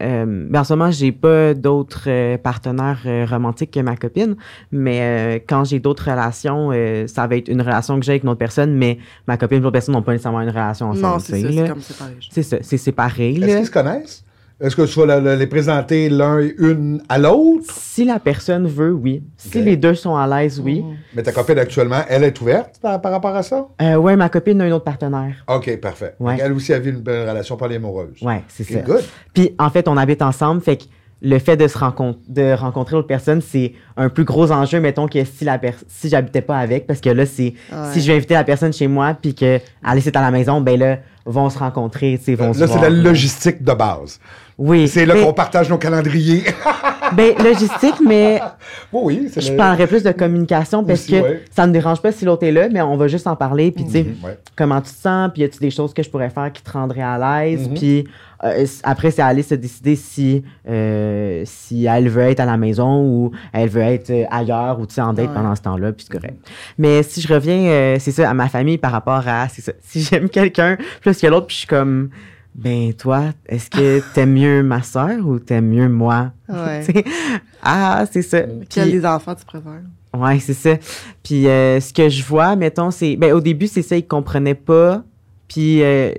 [0.00, 4.36] Euh, ben en ce moment, j'ai pas d'autres euh, partenaires euh, romantiques que ma copine,
[4.72, 8.22] mais euh, quand j'ai d'autres relations, euh, ça va être une relation que j'ai avec
[8.22, 11.06] une autre personne, mais ma copine et l'autre personne n'ont pas nécessairement une relation ensemble.
[11.06, 12.16] non, c'est ça, c'est comme séparé.
[12.30, 13.30] C'est ça, c'est séparé.
[13.34, 14.24] Est-ce qu'ils se connaissent?
[14.60, 17.64] Est-ce que tu vas la- la- les présenter l'un une à l'autre?
[17.72, 19.22] Si la personne veut, oui.
[19.38, 20.82] Si les deux sont à l'aise, oui.
[20.82, 20.96] Mhm.
[21.16, 23.66] Mais ta copine actuellement, elle est ouverte par, par rapport à ça?
[23.80, 25.34] Euh, ouais, ma copine a un autre partenaire.
[25.48, 26.14] OK, parfait.
[26.20, 26.36] Ouais.
[26.40, 28.20] Elle aussi a vu une belle relation polyamoureuse.
[28.22, 28.80] Ouais, c'est OK, ça.
[28.82, 29.04] good.
[29.32, 30.84] Puis en fait, on habite ensemble, fait que
[31.22, 35.06] le fait de se rencontrer, de rencontrer l'autre personne, c'est un plus gros enjeu, mettons,
[35.06, 37.78] que si la si j'habitais pas avec, parce que là, c'est Ouais.
[37.92, 40.60] si je vais inviter la personne chez moi, puis que Alice est à la maison,
[40.60, 44.18] ben là, vont se rencontrer, tu sais, vont se Là, c'est la logistique de base.
[44.56, 44.88] Oui.
[44.88, 46.44] C'est là mais- qu'on partage nos calendriers.
[47.16, 48.40] Ben, logistique, mais
[48.92, 49.28] oui, oui.
[49.32, 51.42] c'est je le- parlerais plus de communication parce Aussi, que ouais.
[51.50, 53.72] ça ne me dérange pas si l'autre est là, mais on va juste en parler,
[53.72, 54.38] puis tu sais, Mhm, ouais.
[54.56, 56.70] comment tu te sens, puis y a-tu des choses que je pourrais faire qui te
[56.70, 57.74] rendraient à l'aise, Mhm.
[57.74, 58.04] puis
[58.44, 62.56] euh, après c'est à Alice de décider si euh, si elle veut être à la
[62.56, 65.34] maison ou elle veut être euh, ailleurs ou en date Ouais.
[65.34, 66.38] pendant ce temps-là, puis c'est correct.
[66.78, 70.00] Mais si je reviens, c'est ça à ma famille par rapport à c'est ça, si
[70.10, 72.10] j'aime quelqu'un plus que l'autre, puis je suis comme
[72.54, 76.32] ben toi, est-ce que t'aimes mieux ma soeur ou t'aimes mieux moi?
[76.48, 76.82] Ouais.
[77.62, 78.40] Ah, c'est ça.
[78.70, 79.82] Quel Puis- des enfants tu préfères?
[80.16, 80.70] Ouais, c'est ça.
[81.22, 83.16] Puis euh, ce que je vois, mettons, c'est.
[83.16, 85.04] Ben, au début, c'est ça, ils comprenaient pas.
[85.52, 86.12] Puis euh,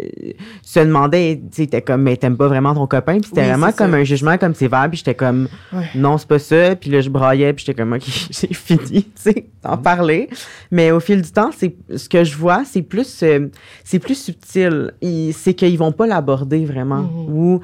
[0.61, 3.13] se demandaient, tu sais, t'es comme, mais t'aimes pas vraiment ton copain.
[3.19, 3.97] Puis c'était Oui, vraiment comme ça.
[3.97, 4.87] un jugement, comme sévère.
[4.89, 5.85] Puis j'étais comme, Ouais.
[5.95, 6.75] non, c'est pas ça.
[6.75, 7.53] Puis là, je braillais.
[7.53, 10.29] Puis j'étais comme, OK, j'ai fini, tu sais, d'en parler.
[10.69, 13.47] Mais au fil du temps, c'est ce que je vois, c'est plus, euh,
[13.85, 14.91] c'est plus subtil.
[15.01, 17.03] Il- C'est qu'ils vont pas l'aborder vraiment.
[17.03, 17.33] Mhm.
[17.33, 17.61] Ou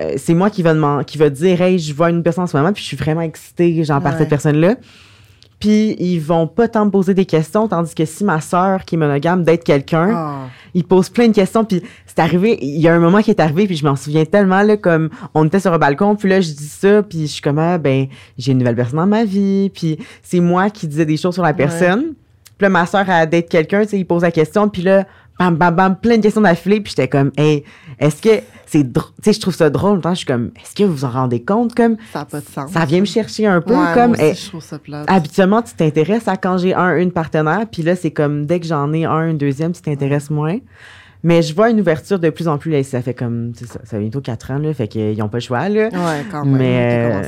[0.00, 2.46] euh, c'est moi qui va, demander, qui va dire, hey, je vois une personne en
[2.46, 2.72] ce moment.
[2.74, 4.18] Puis je suis vraiment excitée, genre, par Ouais.
[4.18, 4.76] cette personne-là.
[5.58, 8.94] Puis ils vont pas tant me poser des questions, tandis que si ma sœur, qui
[8.96, 10.36] est monogame, d'être quelqu'un, Ah.
[10.74, 11.64] il pose plein de questions.
[11.64, 14.24] Puis c'est arrivé, il y a un moment qui est arrivé, puis je m'en souviens
[14.26, 17.32] tellement, là, comme on était sur un balcon, puis là, je dis ça, puis je
[17.32, 20.86] suis comme, ah, ben, j'ai une nouvelle personne dans ma vie, puis c'est moi qui
[20.86, 22.12] disais des choses sur la personne.
[22.58, 25.06] Puis là, ma sœur a d'être quelqu'un, tu sais, il pose la question, puis là,
[25.38, 27.64] bam, bam, bam, plein de questions d'affilée, puis j'étais comme, hey,
[27.98, 30.74] est-ce que c'est drôle, tu sais, je trouve ça drôle, temps, je suis comme, est-ce
[30.74, 32.72] que vous vous en rendez compte, comme, Ça n'a pas de sens.
[32.72, 35.04] ça vient me chercher un peu, Ouais, comme, moi aussi, eh, je trouve ça plate.
[35.08, 38.66] Habituellement, tu t'intéresses à quand j'ai un, une partenaire, puis là, c'est comme dès que
[38.66, 40.58] j'en ai un, une deuxième, tu t'intéresses moins.
[41.22, 43.80] Mais je vois une ouverture de plus en plus, là, ça fait comme, ça, ça
[43.84, 45.88] fait bientôt quatre ans, là, fait qu'ils n'ont pas le choix, là.
[45.88, 46.56] Ouais, quand même.
[46.58, 47.22] Mais, euh.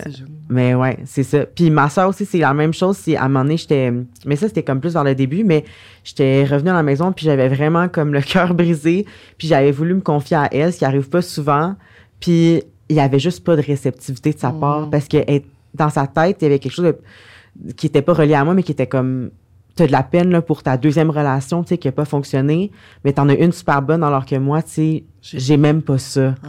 [0.51, 1.44] Mais ouais, c'est ça.
[1.46, 2.96] Puis ma soeur aussi, c'est la même chose.
[2.96, 3.92] Si à un moment donné, j'étais.
[4.24, 5.64] Mais ça, c'était comme plus dans le début, mais
[6.05, 9.05] j'étais revenue à la maison, puis j'avais vraiment comme le cœur brisé.
[9.37, 11.74] Puis j'avais voulu me confier à elle, ce qui arrive pas souvent.
[12.20, 15.42] Puis il y avait juste pas de réceptivité de sa part, parce que elle-
[15.74, 18.55] dans sa tête, il y avait quelque chose de- qui était pas relié à moi,
[18.55, 19.31] mais qui était comme.
[19.79, 22.73] T'as de la peine là, pour ta deuxième relation, tu sais, qui a pas fonctionné,
[23.05, 26.35] mais t'en as une super bonne, alors que moi, tu sais, J'ai- même pas ça.
[26.43, 26.49] Ah.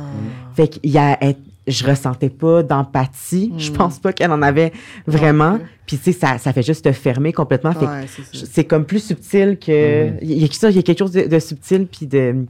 [0.56, 1.36] Fait qu'il y a, elle-
[1.68, 3.54] je ressentais pas d'empathie.
[3.58, 3.76] Je Mm.
[3.76, 4.74] pense pas qu'elle en avait
[5.06, 5.60] vraiment.
[5.86, 7.74] Puis tu sais, ça, ça fait juste te fermer complètement.
[7.74, 8.52] Fait que Ouais, c'est je- ça.
[8.52, 10.10] c'est comme plus subtil que.
[10.24, 12.46] Il y, a ça, il y a quelque chose de, de subtil puis de.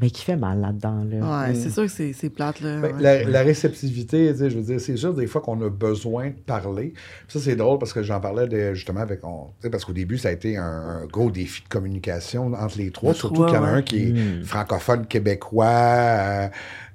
[0.00, 1.04] Ben, qui fait mal là-dedans.
[1.10, 1.48] Là.
[1.48, 2.80] Ouais, c'est sûr que c'est c'est plate, là.
[2.80, 3.02] Ben, ouais.
[3.02, 6.28] la, la réceptivité, tu sais, je veux dire, c'est sûr des fois qu'on a besoin
[6.28, 6.94] de parler.
[7.26, 9.24] Ça, c'est drôle parce que j'en parlais de- justement avec.
[9.24, 10.62] on- tu sais, parce qu'au début, ça a été un,
[11.02, 13.72] un gros défi de communication entre les trois, Les surtout trois, qu'il y en a
[13.72, 13.78] ouais.
[13.78, 14.44] un qui est Mm.
[14.44, 16.48] francophone québécois euh,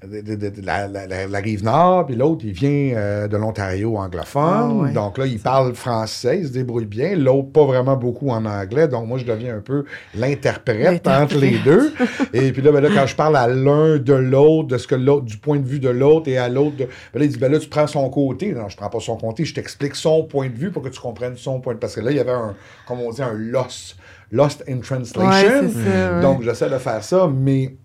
[0.08, 3.28] de, de- de- de la, la- la- la rive nord, puis l'autre, il vient euh,
[3.28, 4.44] de l'Ontario anglophone.
[4.46, 4.92] Ah, ouais.
[4.92, 7.16] Donc là, il parle français, il se débrouille bien.
[7.16, 8.88] L'autre, pas vraiment beaucoup en anglais.
[8.88, 9.86] Donc moi, je deviens un peu
[10.16, 11.94] l'interprète entre les deux.
[12.34, 14.96] Et puis là, ben là, quand je parle à l'un de l'autre, de ce que
[14.96, 17.38] l'autre, du point de vue de l'autre et à l'autre, de- ben là, il dit,
[17.38, 18.54] ben là, tu prends son côté.
[18.54, 21.00] Non, je prends pas son côté, je t'explique son point de vue pour que tu
[21.00, 22.56] comprennes son point de Parce que là, il y avait un,
[22.88, 23.98] comme on dit, un lost,
[24.32, 25.30] lost in translation.
[25.30, 26.22] Ouais, c'est ça, ouais.
[26.22, 27.76] Donc, j'essaie de faire ça, mais.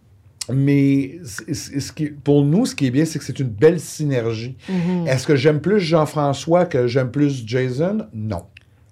[0.52, 4.56] Mais ce qui, pour nous, ce qui est bien, c'est que c'est une belle synergie.
[4.68, 5.06] Mhm.
[5.06, 8.06] Est-ce que j'aime plus Jean-François que j'aime plus Jason?
[8.14, 8.42] Non.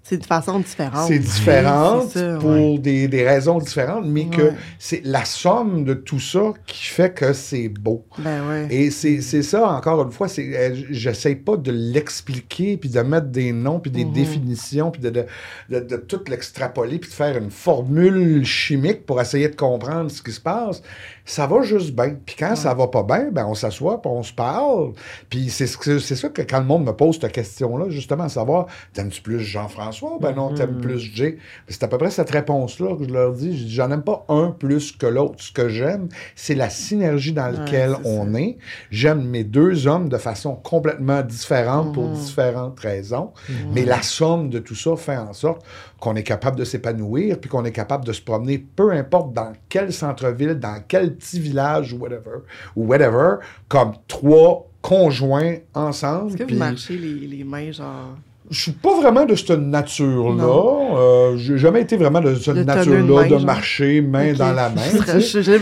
[0.03, 1.05] C'est de façon différente.
[1.09, 2.77] C'est différent ça, pour ouais.
[2.77, 7.33] des, des raisons différentes, mais que c'est la somme de tout ça qui fait que
[7.33, 8.05] c'est beau.
[8.19, 8.67] Ben ouais.
[8.73, 13.01] Et c'est c'est ça, encore une fois, c'est euh, j'essaie pas de l'expliquer, puis de
[13.01, 14.13] mettre des noms, puis des Mhm.
[14.13, 15.25] définitions, puis de, de,
[15.69, 20.21] de, de tout l'extrapoler, puis de faire une formule chimique pour essayer de comprendre ce
[20.21, 20.81] qui se passe.
[21.29, 22.15] Ça va juste bien.
[22.25, 24.93] Puis quand ça va pas bien, ben on s'assoit, puis on se parle.
[25.29, 29.21] Puis c'est ça que quand le monde me pose cette question-là, justement, à savoir, t'aimes-tu
[29.21, 29.67] plus Jean-François?
[29.77, 30.81] François, ben non, t'aimes Mhm.
[30.81, 31.37] plus Jay.
[31.67, 33.55] C'est à peu près cette réponse-là que je leur dis.
[33.57, 35.35] Je dis, j'en aime pas un plus que l'autre.
[35.37, 38.57] Ce que j'aime, c'est la synergie dans Ouais, laquelle on est.
[38.89, 42.13] J'aime mes deux hommes de façon complètement différente pour Mhm.
[42.13, 43.31] différentes raisons.
[43.71, 45.63] Mais la somme de tout ça fait en sorte
[45.99, 49.51] qu'on est capable de s'épanouir, puis qu'on est capable de se promener, peu importe dans
[49.67, 52.39] quel centre-ville, dans quel petit village ou whatever,
[52.75, 56.29] ou whatever, comme trois conjoints ensemble.
[56.29, 58.17] Est-ce que vous marchez les, les mains, genre.
[58.49, 60.95] Je suis pas vraiment de cette nature-là.
[60.97, 63.41] Euh, j'ai jamais été vraiment de cette nature-là de genre.
[63.45, 64.81] marcher main dans la main.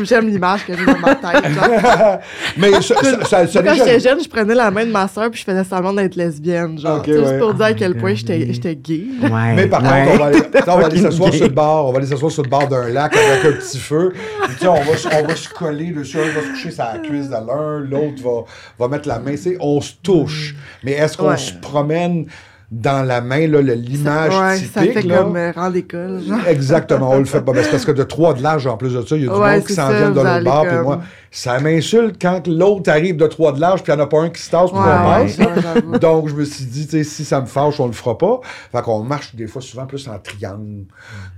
[0.04, 1.52] J'aime l'image que j'ai dans ma tête.
[1.52, 2.20] genre.
[2.58, 2.96] Mais ça,
[3.28, 5.64] ça, ça quand j'étais jeune, je prenais la main de ma soeur puis je faisais
[5.64, 7.02] semblant d'être lesbienne, genre.
[7.08, 7.14] Ouais.
[7.14, 8.54] Juste pour dire à quel Ah, point j'étais oui.
[8.54, 9.04] j'étais gay.
[9.24, 10.06] Ouais, Mais par ouais.
[10.06, 12.32] contre, on va aller, on va aller s'asseoir sur le bord, on va aller s'asseoir
[12.32, 14.14] sur le bord d'un lac avec un petit feu.
[14.58, 17.00] Puis, on va, se- on va se coller dessus, un va se coucher sur la
[17.00, 18.44] cuisse de l'un, l'autre va,
[18.78, 19.32] va mettre la main.
[19.32, 20.56] Tu sais, on se touche.
[20.84, 22.28] Mais est-ce qu'on se promène?
[22.72, 24.74] Dans la main, l'image ouais, typique?
[24.74, 25.18] ça fait là?
[25.20, 26.40] comme euh, rang d'école, genre.
[26.48, 27.54] Exactement, on le fait pas.
[27.54, 29.34] Ben, c'est parce que de trois de large, en plus de ça, il y a
[29.34, 30.66] du Ouais, monde qui s'en vient de l'autre bord.
[30.66, 31.02] Puis moi,
[31.32, 34.22] ça m'insulte quand l'autre arrive de trois de large, puis il n'y en a pas
[34.22, 36.00] un qui se tasse, puis on passe.
[36.00, 38.40] Donc, je me suis dit, si ça me fâche, on le fera pas.
[38.72, 40.86] Fait qu'on marche des fois souvent plus en triangle.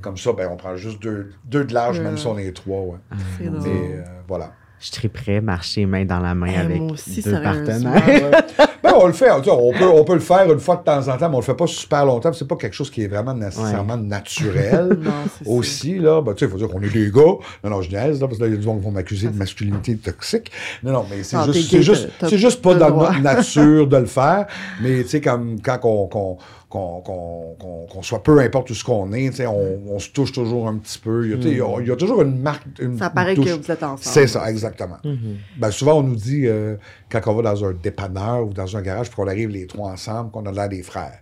[0.02, 2.04] Comme ça, ben, on prend juste deux, deux de large, Ouais.
[2.06, 2.98] même si on est trois, ouais.
[3.40, 4.52] C'est euh, voilà.
[4.80, 8.44] Je triperais marcher main dans la main Eh, avec aussi, deux partenaires.
[8.84, 9.30] Ben, on le fait.
[9.32, 11.44] On peut, on peut le faire une fois de temps en temps, mais on le
[11.44, 12.32] fait pas super longtemps.
[12.32, 14.98] C'est pas quelque chose qui est vraiment nécessairement naturel.
[15.04, 15.50] Non, c'est ça.
[15.52, 17.22] aussi, là, ben, tu sais, il faut dire qu'on est des gars.
[17.64, 18.92] Non, non, je niaise, là, parce que là, il y a du monde qui vont
[18.92, 20.52] m'accuser de masculinité toxique.
[20.84, 23.10] Non, non, mais c'est Ah, juste, c'est juste, c'est juste pas dans droit.
[23.10, 24.46] notre nature de le faire.
[24.82, 26.38] Mais, tu sais, comme quand on, qu'on,
[26.70, 30.00] qu'on, qu'on, qu'on- qu'on soit peu importe où ce qu'on est, tu sais, on, on
[30.00, 31.26] se touche toujours un petit peu.
[31.26, 32.64] Il y a, il y toujours une marque.
[32.80, 34.00] Une, Ça paraît une que vous êtes ensemble.
[34.02, 34.98] C'est ça, exactement.
[35.04, 35.38] Mhm.
[35.58, 36.76] Ben, souvent, on nous dit, euh,
[37.10, 40.32] quand on va dans un dépanneur ou dans un garage, qu'on arrive les trois ensemble,
[40.32, 41.20] qu'on a l'air des frères.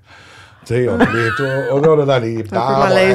[0.68, 2.44] On, est on est- on est dans les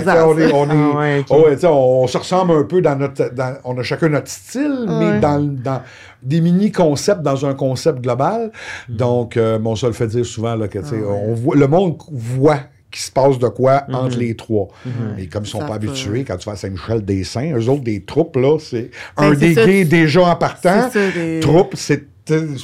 [0.05, 2.81] sais, on est, on, est- Ah ouais, oh, ouais, on, on se ressemble un peu
[2.81, 3.35] dans notre...
[3.35, 5.19] dans- on a chacun notre style, mais Ouais.
[5.21, 5.83] dans, dans
[6.23, 8.53] des mini-concepts, dans un concept global.
[8.89, 11.57] Donc, euh, mon ça le fait dire souvent là, que tu sais, Ah on voit,
[11.57, 14.69] le monde voit qu'il se passe de quoi entre les trois.
[14.85, 14.93] Mhm.
[15.17, 17.53] Mais comme ils sont Ça pas peut- habitués, quand tu vas à Saint-Michel des Saints,
[17.57, 20.89] eux autres, des troupes, là, c'est Ben, un des gays déjà en partant.
[20.91, 22.05] C'est ça, des- Troupe, c'est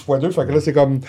[0.04, 0.30] fois deux.
[0.30, 1.00] Fait que là, c'est comme.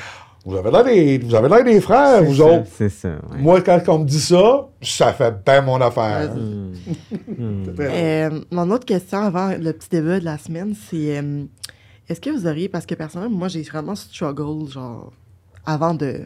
[0.46, 2.68] Vous avez l'air des, vous avez des frères, vous ça, autres.
[2.78, 3.38] C'est ça, ouais.
[3.40, 6.34] Moi, quand on me dit ça, ça fait bien mon affaire.
[6.34, 6.74] Mhm.
[7.38, 7.64] Mhm.
[7.64, 7.88] Très drôle.
[7.92, 11.44] Euh, mon autre question avant le petit débat de la semaine, c'est euh,
[12.08, 15.12] est-ce que vous auriez, parce que personnellement, moi, j'ai vraiment struggle, genre,
[15.66, 16.22] avant de,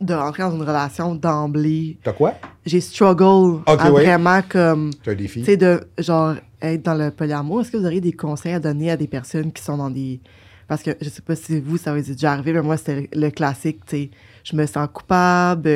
[0.00, 2.34] de rentrer dans une relation d'emblée, T'as quoi?
[2.64, 5.40] j'ai struggle à vraiment comme, T'as un défi?
[5.40, 7.60] tu sais, de, genre, être dans le polyamour.
[7.62, 10.20] Est-ce que vous auriez des conseils à donner à des personnes qui sont dans des.
[10.68, 13.08] Parce que je sais pas si vous, ça vous est déjà arrivé, mais moi, c'était
[13.14, 14.10] le, classique, tu sais.
[14.42, 15.68] Je me sens coupable,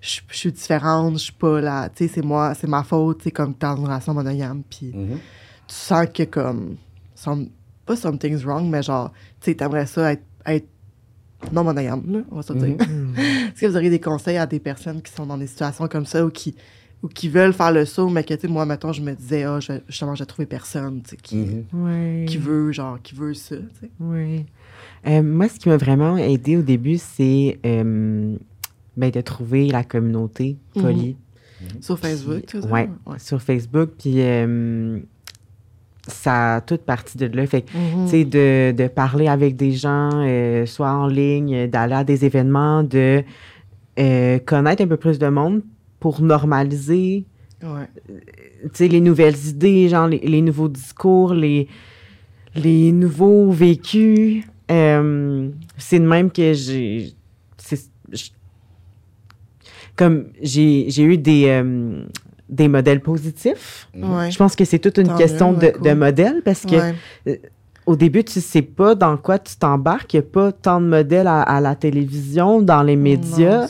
[0.00, 3.18] je je suis différente, je suis pas là, tu sais, c'est moi, c'est ma faute,
[3.18, 5.18] tu sais, comme dans une relation monogame, puis Mhm.
[5.66, 6.76] tu sens que comme
[7.14, 7.48] some-
[7.86, 10.66] pas something's wrong mais genre tu sais t'aimerais ça être, être
[11.52, 14.46] non monogame là on va se le dire est-ce que vous auriez des conseils à
[14.46, 16.54] des personnes qui sont dans des situations comme ça ou qui
[17.02, 19.44] ou qui veulent faire le saut mais que tu sais moi mettons je me disais
[19.44, 21.64] ah je vais- justement j'ai trouvé personne tu sais qui Mhm.
[21.74, 22.24] Ouais.
[22.26, 24.46] qui veut genre qui veut ça tu sais Oui.
[25.06, 28.36] Euh, moi, ce qui m'a vraiment aidé au début, c'est euh,
[28.96, 30.82] ben, de trouver la communauté Mhm.
[30.82, 31.16] poly.
[31.80, 33.18] sur Facebook tu sais, Ouais, ouais.
[33.20, 33.90] sur Facebook.
[33.96, 34.98] Puis euh,
[36.08, 37.46] ça a toute partie de là.
[37.46, 38.04] Fait que, Mhm.
[38.04, 42.24] tu sais, de, de parler avec des gens, euh, soit en ligne, d'aller à des
[42.24, 43.22] événements, de
[43.98, 45.62] euh, connaître un peu plus de monde
[46.00, 47.24] pour normaliser
[47.62, 47.88] ouais
[48.62, 51.66] tu sais, les nouvelles idées, genre les, les nouveaux discours, les,
[52.54, 54.44] les nouveaux vécus.
[54.70, 57.12] Euh, c'est de même que j'ai.
[59.96, 62.04] Comme j'ai j'ai eu des, euh,
[62.48, 63.88] des modèles positifs.
[63.94, 66.76] ouais Je pense que c'est toute une Tant question mieux, de, modèles parce que
[67.26, 67.40] Ouais.
[67.86, 70.12] au début, tu sais pas dans quoi tu t'embarques.
[70.12, 73.62] Il n'y a pas tant de modèles à, à la télévision, dans les médias.
[73.62, 73.68] Non.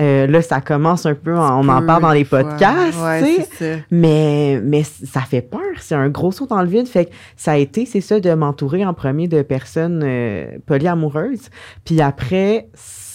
[0.00, 4.82] Euh, là, ça commence un peu, on en parle dans les podcasts, ouais Mais, mais
[4.82, 5.60] ça fait peur.
[5.80, 6.86] C'est un gros saut dans le vide.
[6.88, 11.48] Fait que ça a été, c'est ça, de m'entourer en premier de personnes euh, polyamoureuses.
[11.84, 12.68] Puis après,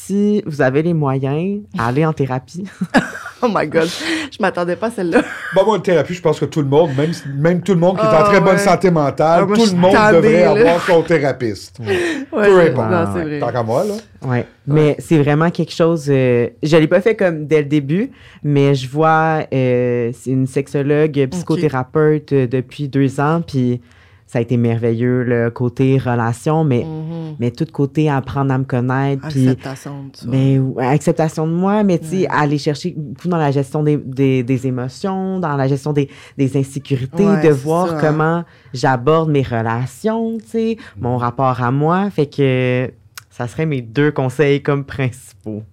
[0.07, 2.63] si vous avez les moyens, allez en thérapie.
[3.41, 3.87] oh my god
[4.31, 5.21] je m'attendais pas à celle-là
[5.55, 7.97] Bon, moi, une thérapie, je pense que tout le monde, même, même tout le monde
[7.97, 10.41] qui est en Ah, très bonne santé mentale, Ah, moi, tout le monde tannée, devrait
[10.43, 10.51] là.
[10.51, 11.71] avoir son thérapeute.
[11.79, 13.39] ouais, Peu je- importe.
[13.39, 13.93] Tant qu'à moi, là.
[14.27, 14.45] Ouais.
[14.65, 16.05] Mais c'est vraiment quelque chose.
[16.09, 18.11] euh, je l'ai pas fait comme dès le début,
[18.43, 23.81] mais je vois, euh, c'est une sexologue, psychothérapeute euh, depuis deux ans, puis
[24.27, 27.35] ça a été merveilleux, le côté relation, mais, Mhm.
[27.39, 29.25] mais tout côté apprendre à me connaître.
[29.29, 33.51] Puis, Acceptation de ben, acceptation de moi, mais tu sais, aller chercher beaucoup dans la
[33.51, 37.97] gestion des, des, des émotions, dans la gestion des, des insécurités, Ouais, de voir ça,
[38.01, 42.09] comment j'aborde mes relations, tu sais, mon rapport à moi.
[42.09, 42.91] Fait que
[43.29, 45.63] ça serait mes deux conseils comme principaux.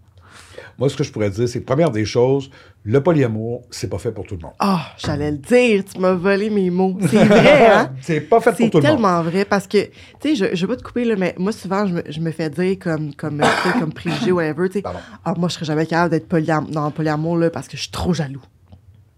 [0.78, 2.50] Moi, ce que je pourrais dire, c'est première des choses,
[2.86, 4.52] le polyamour, c'est pas fait pour tout le monde.
[4.58, 6.98] Ah, j'allais le dire, tu m'as volé mes mots.
[7.00, 7.92] C'est vrai, hein?
[8.02, 8.96] c'est pas fait C'est pour tout le monde.
[8.96, 11.50] tellement vrai parce que, tu sais, je, je vais pas te couper, là, mais moi,
[11.52, 13.42] souvent, je me, je me fais dire comme, comme,
[13.80, 14.84] comme préjugé, whatever, tu sais.
[15.24, 17.82] Ah, moi, je serais jamais capable d'être polyam dans le polyamour, là, parce que je
[17.82, 18.42] suis trop jaloux.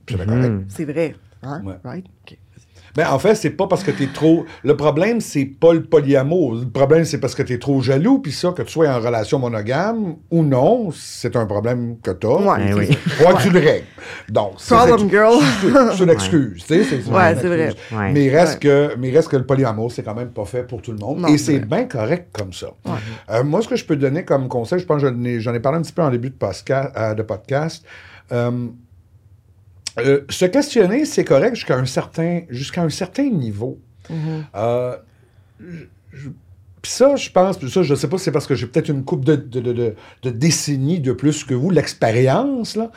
[0.09, 0.49] C'est bien correct.
[0.49, 0.65] Mm.
[0.69, 1.17] C'est vrai.
[1.43, 1.63] Hein?
[1.65, 1.75] Ouais.
[1.85, 2.07] Right?
[2.97, 4.45] Mais en fait, c'est pas parce que t'es trop.
[4.65, 6.55] Le problème, c'est pas le polyamour.
[6.55, 8.19] Le problème, c'est parce que t'es trop jaloux.
[8.21, 12.29] Puis ça, que tu sois en relation monogame ou non, c'est un problème que t'as.
[12.29, 12.59] Ouais.
[12.59, 12.99] Ben Puis oui.
[13.09, 13.85] Faut que tu le règles.
[14.29, 15.35] Donc, c'est- Problem c'est- girl.
[15.97, 16.65] C'est une excuse.
[16.67, 17.65] tu sais, C'est Ouais, une c'est vrai.
[17.67, 17.99] excuse.
[17.99, 18.13] Ouais.
[18.13, 20.63] Mais, il reste que, mais il reste que le polyamour, c'est quand même pas fait
[20.67, 21.19] pour tout le monde.
[21.21, 22.69] Non, Et c'est bien correct comme ça.
[23.31, 25.55] Euh, moi, ce que je peux donner comme conseil, je pense que j'en ai, j'en
[25.55, 27.85] ai parlé un petit peu en début de, posca- euh, de podcast.
[28.33, 28.51] Euh,
[29.99, 33.79] euh, se questionner, c'est correct jusqu'à un certain, jusqu'à un certain niveau.
[34.11, 34.45] Mhm.
[34.55, 34.97] Euh,
[36.83, 39.05] Puis ça, je pense, ça, je sais pas, si c'est parce que j'ai peut-être une
[39.05, 42.93] coupe de, de, de, de- décennies de plus que vous, l'expérience, là.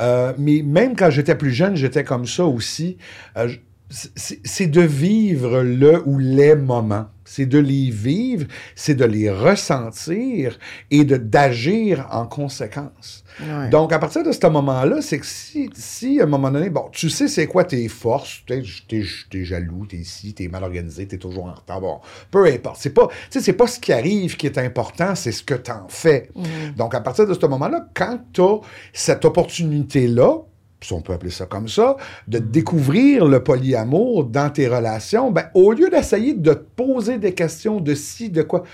[0.00, 2.98] Euh, mais même quand j'étais plus jeune, j'étais comme ça aussi.
[3.36, 3.48] Euh,
[3.90, 7.06] c'est de vivre le ou les moments.
[7.32, 10.58] C'est de les vivre, c'est de les ressentir
[10.90, 13.24] et de d'agir en conséquence.
[13.40, 13.70] Ouais.
[13.70, 16.90] Donc, à partir de ce moment-là, c'est que si, si, à un moment donné, bon,
[16.92, 21.08] tu sais c'est quoi tes forces, t'es, t'es, t'es jaloux, t'es ici, t'es mal organisé,
[21.08, 22.76] t'es toujours en retard, bon, peu importe.
[22.80, 26.28] C'est pas, c'est pas ce qui arrive qui est important, c'est ce que t'en fais.
[26.76, 28.60] Donc, à partir de ce moment-là, quand t'as
[28.92, 30.36] cette opportunité-là,
[30.84, 31.96] si on peut appeler ça comme ça,
[32.28, 37.32] de découvrir le polyamour dans tes relations, ben, au lieu d'essayer de te poser des
[37.34, 38.64] questions de si, de quoi,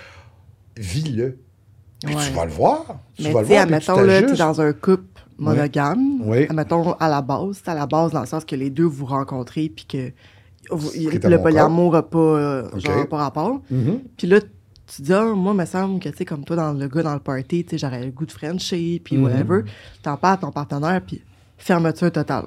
[0.77, 1.39] vis-le.
[2.05, 2.23] Puis Ouais.
[2.29, 2.85] tu vas le voir.
[3.17, 3.63] Tu Mais vas le voir.
[3.63, 4.39] admettons, là, t'ajustes.
[4.39, 5.03] dans un couple
[5.39, 6.23] monogame.
[6.25, 6.47] Oui.
[6.49, 9.07] Admettons, à la base, c'est à la base dans le sens que les deux vous
[9.07, 10.13] rencontrez, puis que
[10.71, 13.61] vous- le polyamour n'a pas, euh, genre, pas rapport.
[13.71, 14.01] Mhm.
[14.17, 16.73] Puis là, tu dis, ah, moi, il me semble que, tu sais, comme toi, dans
[16.73, 19.25] le gars dans le party, tu sais, j'aurais le goût de Frencher, puis Mhm.
[19.25, 19.63] whatever.
[20.03, 21.21] T'en parles à ton partenaire, puis
[21.59, 22.45] fermeture totale.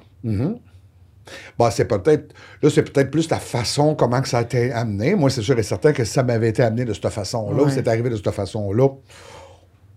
[1.58, 2.34] Bon, c'est peut-être.
[2.62, 5.14] Là, c'est peut-être plus la façon comment que ça a été amené.
[5.16, 7.72] Moi, c'est sûr et certain que ça m'avait été amené de cette façon-là, ou Ouais.
[7.72, 8.90] c'est arrivé de cette façon-là,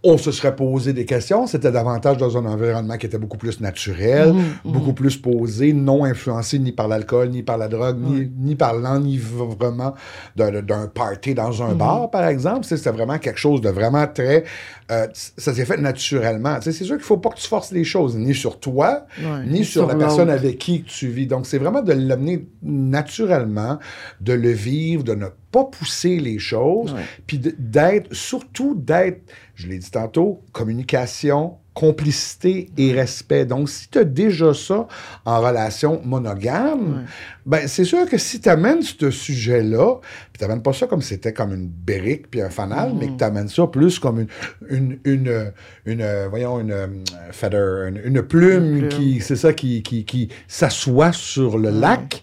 [0.05, 1.47] on se serait posé des questions.
[1.47, 6.59] C'était davantage dans un environnement qui était beaucoup plus naturel, beaucoup plus posé, non influencé
[6.59, 9.95] ni par l'alcool, ni par la drogue, ni, ni par l'enivrement
[10.37, 12.64] d'un party dans un bar, par exemple.
[12.64, 14.45] C'était vraiment quelque chose de vraiment très...
[14.90, 16.59] euh, ça s'est fait naturellement.
[16.61, 19.47] C'est sûr qu'il ne faut pas que tu forces les choses, ni sur toi, Ouais,
[19.47, 21.27] ni sur, sur la personne avec qui tu vis.
[21.27, 23.79] Donc, c'est vraiment de l'amener naturellement,
[24.21, 29.79] de le vivre, de ne pas pousser les choses, puis d'être, surtout d'être, je l'ai
[29.79, 33.44] dit tantôt, communication, complicité et respect.
[33.44, 34.87] Donc, si tu as déjà ça
[35.24, 37.04] en relation monogame,
[37.46, 39.96] ben c'est sûr que si tu amènes ce sujet-là,
[40.32, 43.18] puis tu n'amènes pas ça comme c'était comme une brique puis un fanal, mais que
[43.18, 44.28] tu amènes ça plus comme une,
[44.70, 45.52] une, une,
[45.84, 46.87] une, euh, voyons, une euh,
[47.32, 52.22] feather, une, une plume, qui, c'est ça, qui, qui, qui s'assoit sur le lac,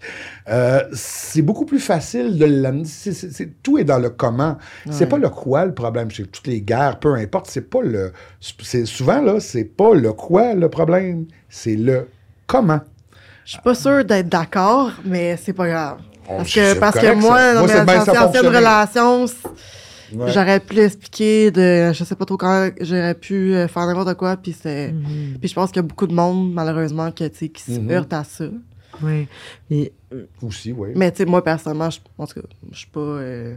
[0.49, 2.85] euh, c'est beaucoup plus facile de l'amener.
[2.85, 4.57] C'est- c'est- c'est- tout est dans le comment.
[4.89, 5.09] C'est Ouais.
[5.09, 6.09] pas le quoi le problème.
[6.09, 8.11] Chez toutes les guerres, peu importe, c'est pas le.
[8.59, 12.07] C'est souvent là, c'est pas le quoi le problème, c'est le
[12.47, 12.79] comment.
[13.45, 15.97] Je suis pas sûre d'être d'accord, mais c'est pas grave.
[16.27, 17.53] Parce que, parce que moi, ça.
[17.55, 19.25] dans Moi, mes anciennes relations,
[20.13, 20.29] Ouais.
[20.31, 24.35] j'aurais pu l'expliquer de, je sais pas trop quand, j'aurais pu euh, faire n'importe quoi,
[24.35, 25.37] puis c'est, Mhm.
[25.39, 27.79] puis je pense qu'il y a beaucoup de monde, malheureusement, que, tu sais, qui se
[27.79, 27.91] Mhm.
[27.91, 28.43] heurte à ça.
[29.01, 29.27] Oui.
[30.41, 30.89] Aussi, oui.
[30.95, 33.55] Mais, tu sais, moi, personnellement, je, en tout cas, je suis pas euh,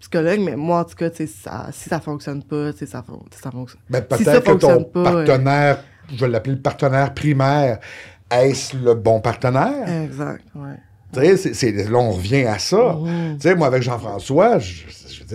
[0.00, 3.80] psychologue, mais moi, en tout cas, ça, si ça fonctionne pas, ça, fon- ça fonctionne.
[3.88, 7.78] Ben, Si peut-être que ton euh, partenaire, je vais l'appeler le partenaire primaire,
[8.30, 9.88] est-ce le bon partenaire?
[10.04, 10.44] Exact,
[11.12, 12.94] sais, c'est- c'est- là, on revient à ça.
[13.00, 13.36] Mhm.
[13.36, 14.84] Tu sais, moi, avec Jean-François, je,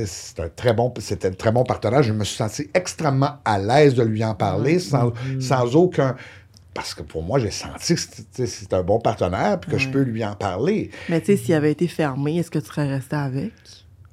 [0.05, 2.01] c'est un très bon, c'était un très bon partenaire.
[2.03, 6.15] Je me suis senti extrêmement à l'aise de lui en parler sans, sans aucun.
[6.73, 9.87] Parce que pour moi, j'ai senti que c'était- c'était un bon partenaire puis que je
[9.89, 10.91] peux lui en parler.
[11.07, 13.53] Mais, tu sais, s'il avait été fermé, est-ce que tu serais resté avec?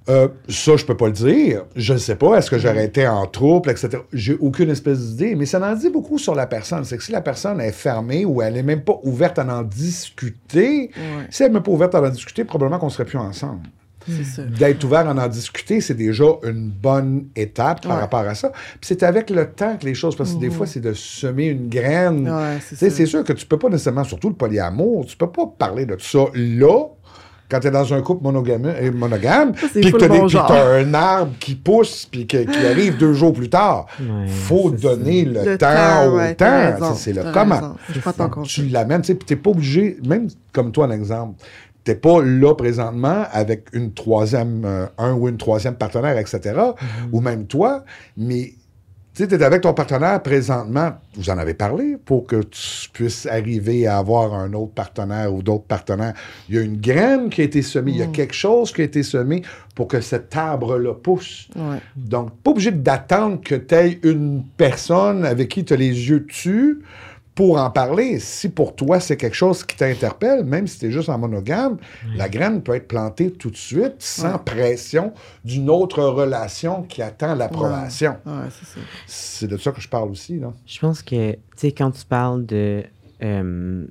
[0.09, 1.65] Euh, ça, je peux pas le dire.
[1.77, 2.37] Je ne sais pas.
[2.37, 3.99] Est-ce que j'aurais été en trouble, etc.
[4.13, 5.35] J'ai aucune espèce d'idée.
[5.37, 6.85] Mais ça en dit beaucoup sur la personne.
[6.85, 9.63] C'est que si la personne est fermée ou elle n'est même pas ouverte à en
[9.63, 11.27] discuter, Ouais.
[11.31, 13.61] si elle n'est pas ouverte à en discuter, probablement qu'on serait plus ensemble.
[14.59, 18.01] D'être ouvert à en discuter, c'est déjà une bonne étape par Ouais.
[18.01, 18.51] rapport à ça.
[18.51, 21.47] Puis c'est avec le temps que les choses, parce que des fois, c'est de semer
[21.47, 22.29] une graine.
[22.29, 22.59] Ouais.
[22.91, 25.97] C'est sûr que tu peux pas nécessairement, surtout le polyamour, tu peux pas parler de
[26.01, 26.87] ça là
[27.53, 30.95] quand tu es dans un couple monogame, euh, monogame puis que tu bon as un
[30.95, 35.59] arbre qui pousse, puis qui arrive deux jours plus tard, Ouais, faut donner le, Le
[35.59, 36.95] temps, temps, au ouais, temps.
[36.95, 37.77] C'est le comment.
[38.45, 41.35] tu l'amènes, tu sais, puis t'es pas obligé, même comme toi, un exemple,
[41.85, 47.09] t'es pas là présentement avec une troisième, euh, un ou une troisième partenaire, etc., Mm-hmm.
[47.13, 47.85] ou même toi,
[48.17, 48.55] mais
[49.15, 53.27] tu sais, t'es avec ton partenaire présentement, vous en avez parlé, pour que tu puisses
[53.27, 56.15] arriver à avoir un autre partenaire ou d'autres partenaires.
[56.49, 58.13] Il y a une graine qui a été semée, il y a Mm.
[58.13, 59.43] quelque chose qui a été semé
[59.75, 61.49] pour que cet arbre-là pousse.
[61.55, 61.79] Ouais.
[61.95, 66.21] Donc, pas obligé d'attendre que tu aies une personne avec qui tu as les yeux
[66.21, 66.81] dessus
[67.35, 68.19] pour en parler.
[68.19, 71.79] Si pour toi, c'est quelque chose qui t'interpelle, même si tu es juste en monogame,
[72.15, 75.13] la graine peut être plantée tout de suite, sans pression,
[75.45, 78.17] d'une autre relation qui attend l'approbation.
[78.27, 78.49] Ouais,
[79.07, 80.39] c'est de ça que je parle aussi.
[80.39, 80.53] Là.
[80.67, 82.85] Je pense que, tu sais, quand tu parles de
[83.23, 83.87] euh,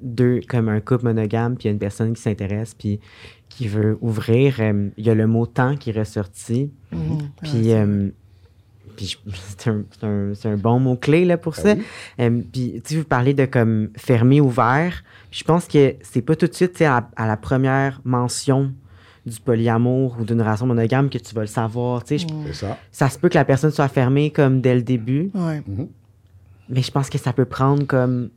[0.00, 3.00] deux, comme un couple monogame, puis il y a une personne qui s'intéresse, puis
[3.48, 6.70] qui veut ouvrir, euh, il y a le mot temps qui est ressorti.
[6.92, 7.18] Mhm.
[7.42, 8.10] Puis, euh,
[8.98, 9.16] puis
[9.58, 11.74] c'est un, c'est un- c'est un bon mot-clé là, pour ça.
[11.74, 11.82] oui.
[12.20, 15.02] Euh, puis, tu sais, vous parlez de comme fermé, ouvert.
[15.30, 18.00] Puis je pense que c'est pas tout de suite, tu sais, à, à la première
[18.04, 18.72] mention
[19.24, 22.02] du polyamour ou d'une relation monogame que tu vas le savoir.
[22.02, 22.78] Tu sais, je- C'est ça.
[22.90, 25.30] ça se peut que la personne soit fermée comme dès le début.
[25.34, 25.62] Ouais.
[26.70, 28.30] Mais je pense que ça peut prendre comme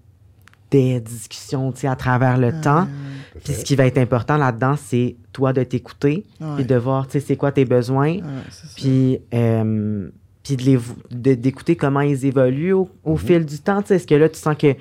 [0.69, 2.87] des discussions, tu sais, à travers le temps.
[3.43, 6.61] Puis ce qui va être important là-dedans, c'est toi de t'écouter Ouais.
[6.61, 8.19] et de voir, tu sais, c'est quoi tes besoins.
[8.49, 8.67] Ça.
[8.77, 10.09] Puis, euh,
[10.43, 13.81] puis de les vo- de- d'écouter comment ils évoluent au, au fil du temps.
[13.89, 14.73] Est-ce que là, tu sens que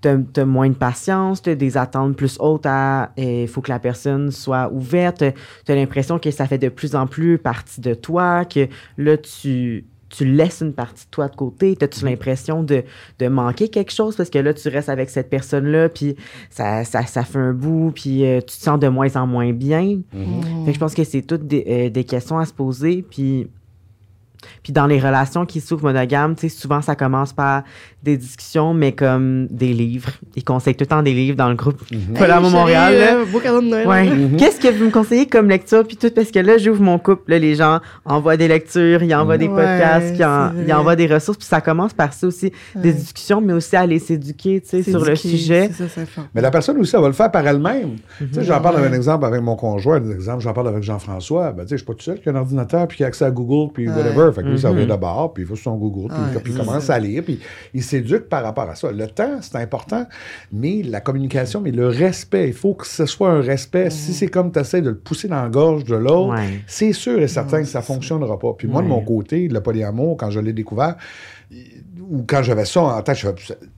[0.00, 3.10] tu as, moins de patience, tu as des attentes plus hautes à.
[3.16, 5.24] Il faut que la personne soit ouverte.
[5.66, 9.16] Tu as l'impression que ça fait de plus en plus partie de toi, que là,
[9.16, 9.84] tu.
[10.10, 11.76] Tu laisses une partie de toi de côté.
[11.82, 12.82] As-tu l'impression de,
[13.18, 14.16] de manquer quelque chose?
[14.16, 16.16] Parce que là, tu restes avec cette personne-là, puis
[16.48, 19.52] ça, ça, ça fait un bout, puis euh, tu te sens de moins en moins
[19.52, 20.00] bien.
[20.14, 20.64] Mhm.
[20.64, 23.02] Fait que je pense que c'est toutes des, euh, des questions à se poser.
[23.02, 23.48] Puis,
[24.62, 27.62] puis dans les relations qui s'ouvrent monogames, souvent ça commence par
[28.02, 30.10] des discussions, mais comme des livres.
[30.36, 31.82] Ils conseillent tout le temps des livres dans le groupe
[32.16, 32.94] Polyamour Hey, Montréal.
[32.96, 33.88] euh, beau cadeau de Noël.
[33.88, 34.04] Ouais.
[34.08, 34.36] Mhm.
[34.36, 36.08] Qu'est-ce que vous me conseillez comme lecture puis tout?
[36.14, 39.48] Parce que là j'ouvre mon couple là les gens envoient des lectures, ils envoient des
[39.48, 43.40] Ouais, podcasts, ils, en- envoient des ressources puis ça commence par ça aussi des discussions
[43.40, 45.68] mais aussi aller s'éduquer tu sais sur le sujet.
[45.72, 45.84] Ça.
[46.34, 47.96] Mais la personne aussi, elle va le faire par elle-même.
[48.18, 48.88] Tu sais, j'en parle Ouais.
[48.88, 51.50] d'un exemple avec mon conjoint, un exemple, j'en parle avec Jean-François.
[51.52, 53.08] Ben, tu sais, je suis pas tout seul qui a un ordinateur puis qui a
[53.08, 53.94] accès à Google puis Ouais.
[53.94, 54.30] whatever.
[54.32, 54.74] Fait que lui, ça Mhm.
[54.76, 56.94] revient d'abord, puis il va sur son Google, puis, il commence ça.
[56.94, 57.40] à lire, puis
[57.74, 58.92] il s'éduque par rapport à ça.
[58.92, 60.06] Le temps, c'est important,
[60.52, 63.90] mais la communication, mais le respect, il faut que ce soit un respect.
[63.90, 66.60] Si c'est comme tu essaies de le pousser dans la gorge de l'autre, Ouais.
[66.66, 67.82] c'est sûr et certain que ça ça.
[67.82, 68.52] fonctionnera pas.
[68.56, 70.96] Puis moi, de mon côté, le polyamour, quand je l'ai découvert,
[72.10, 73.18] ou quand j'avais ça en tête,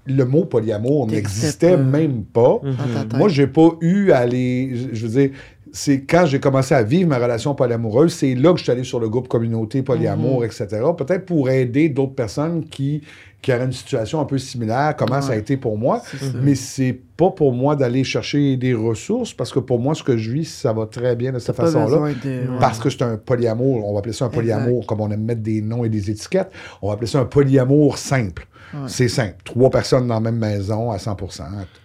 [0.06, 2.60] le mot polyamour n'existait même pas.
[2.62, 3.16] Tête.
[3.16, 4.72] Moi, j'ai pas eu à aller.
[4.92, 5.30] Je veux dire,
[5.72, 8.82] c'est quand j'ai commencé à vivre ma relation polyamoureuse, c'est là que je suis allé
[8.84, 10.66] sur le groupe communauté polyamour, etc.
[10.96, 13.02] Peut-être pour aider d'autres personnes qui,
[13.42, 16.02] qui auraient une situation un peu similaire, comment ça a été pour moi.
[16.42, 20.16] Mais c'est pas pour moi d'aller chercher des ressources parce que pour moi, ce que
[20.16, 22.12] je vis, ça va très bien de cette façon-là.
[22.58, 25.42] Parce que c'est un polyamour, on va appeler ça un polyamour, comme on aime mettre
[25.42, 26.50] des noms et des étiquettes,
[26.82, 28.46] on va appeler ça un polyamour simple.
[28.72, 28.80] Ouais.
[28.86, 29.36] C'est simple.
[29.44, 31.16] Trois personnes dans la même maison à 100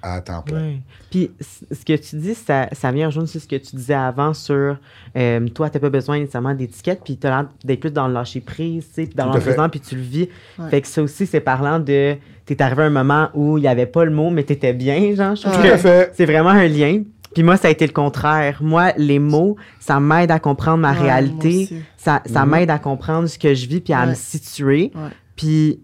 [0.01, 0.57] à, à temps plein.
[0.61, 0.81] Ouais.
[1.09, 4.33] Puis ce que tu dis, ça, ça vient rejoindre aussi ce que tu disais avant
[4.33, 4.77] sur
[5.17, 8.07] euh, toi, tu n'as pas besoin nécessairement d'étiquette, puis tu as l'air d'être plus dans
[8.07, 9.29] le lâcher prise, tu sais, puis dans fait.
[9.39, 10.29] l'entre-présent, puis tu le vis.
[10.59, 10.69] Ouais.
[10.69, 12.15] Fait que ça aussi, c'est parlant de.
[12.45, 14.53] Tu es arrivé à un moment où il n'y avait pas le mot, mais tu
[14.53, 15.35] étais bien, genre.
[15.35, 16.11] Je trouve Tout à fait.
[16.13, 17.01] C'est vraiment un lien.
[17.33, 18.59] Puis moi, ça a été le contraire.
[18.61, 21.69] Moi, les mots, ça m'aide à comprendre ma Ouais, réalité.
[21.97, 22.51] Ça, ça Mhm.
[22.51, 24.11] m'aide à comprendre ce que je vis, puis à Ouais.
[24.11, 24.91] me situer.
[24.95, 25.09] Ouais.
[25.35, 25.79] Puis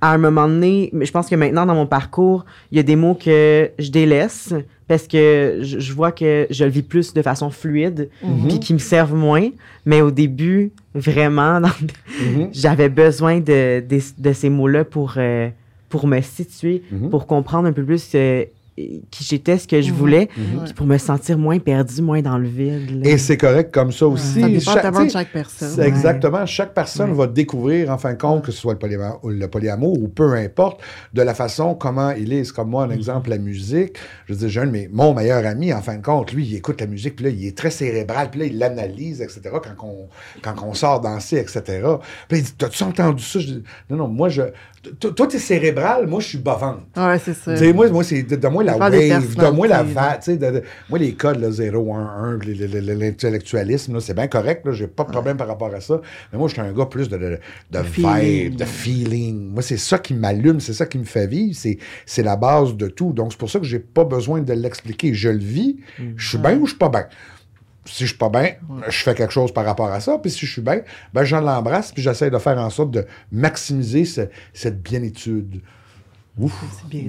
[0.00, 2.96] à un moment donné, je pense que maintenant dans mon parcours, il y a des
[2.96, 4.52] mots que je délaisse
[4.88, 8.48] parce que je, je vois que je le vis plus de façon fluide, Mhm.
[8.48, 9.48] puis qui me servent moins.
[9.84, 11.60] Mais au début, vraiment,
[12.20, 12.50] Mhm.
[12.52, 15.48] j'avais besoin de, de, de ces mots-là pour, euh,
[15.88, 17.10] pour me situer, Mhm.
[17.10, 18.44] pour comprendre un peu plus euh,
[19.10, 19.96] qui j'étais, ce que je Mhm.
[19.96, 20.64] voulais, Mhm.
[20.64, 23.02] puis pour me sentir moins perdu, moins dans le vide.
[23.04, 23.10] là.
[23.10, 24.40] Et c'est correct comme ça aussi.
[24.40, 25.70] Ça dépend Chaque- de chaque personne.
[25.74, 26.44] c'est Exactement.
[26.46, 27.16] Chaque personne Ouais.
[27.16, 30.08] va découvrir, en fin de compte, que ce soit le polyamour, ou le polyamour ou
[30.08, 30.80] peu importe,
[31.14, 32.44] de la façon comment il est.
[32.44, 33.96] C'est comme moi, un exemple, la musique.
[34.28, 36.86] Je un de mes- mon meilleur ami, en fin de compte, lui, il écoute la
[36.86, 40.08] musique, puis là, il est très cérébral, puis là, il l'analyse, etc., quand on,
[40.42, 41.62] quand on sort danser, etc.
[41.62, 41.98] Puis là,
[42.38, 44.42] il dit T'as-tu entendu ça Je dis, Non, non, moi, je.
[45.00, 46.86] Toi, t'es cérébral, moi, je suis bavante.
[46.96, 47.54] Ouais, c'est ça.
[47.72, 50.98] Moi, moi c'est de, de moi la wave, de moi la va, tu sais, moi
[50.98, 54.86] les codes, là, 0, 1, 1, le- le- le- l'intellectualisme, c'est bien correct, là, j'ai
[54.86, 56.00] pas de problème par rapport à ça,
[56.32, 57.38] mais moi, je suis un gars plus de, de,
[57.70, 59.50] de vibe, de feeling.
[59.52, 62.74] Moi, c'est ça qui m'allume, c'est ça qui me fait vivre, c'est, c'est la base
[62.76, 63.12] de tout.
[63.12, 65.14] Donc, c'est pour ça que j'ai pas besoin de l'expliquer.
[65.14, 65.76] Je le vis,
[66.16, 67.06] je suis bien ou je suis pas bien.
[67.86, 68.50] Si je suis pas bien,
[68.88, 70.18] je fais quelque chose par rapport à ça.
[70.18, 70.80] Puis si je suis bien,
[71.14, 75.60] ben je l'embrasse, puis j'essaie de faire en sorte de maximiser ce- cette bienitude.
[76.38, 76.52] Ouf,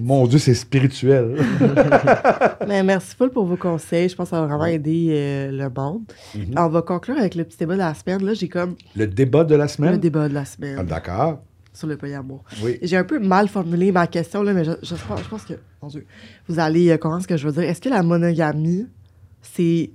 [0.01, 1.35] mon Dieu, c'est spirituel.
[2.67, 4.07] Mais merci full pour vos conseils.
[4.07, 6.03] Je pense que ça va vraiment aider euh, le monde.
[6.33, 6.53] Mhm.
[6.57, 8.23] On va conclure avec le petit débat de la semaine.
[8.23, 9.91] Là, j'ai comme Le débat de la semaine?
[9.91, 11.41] le débat de la semaine Ah, D'accord.
[11.73, 12.43] sur le polyamour.
[12.63, 12.77] Oui.
[12.81, 14.95] J'ai un peu mal formulé ma question, là, mais je, je
[15.29, 16.05] pense que, mon Dieu,
[16.47, 17.69] vous allez euh, comprendre ce que je veux dire.
[17.69, 18.87] Est-ce que la monogamie,
[19.41, 19.91] c'est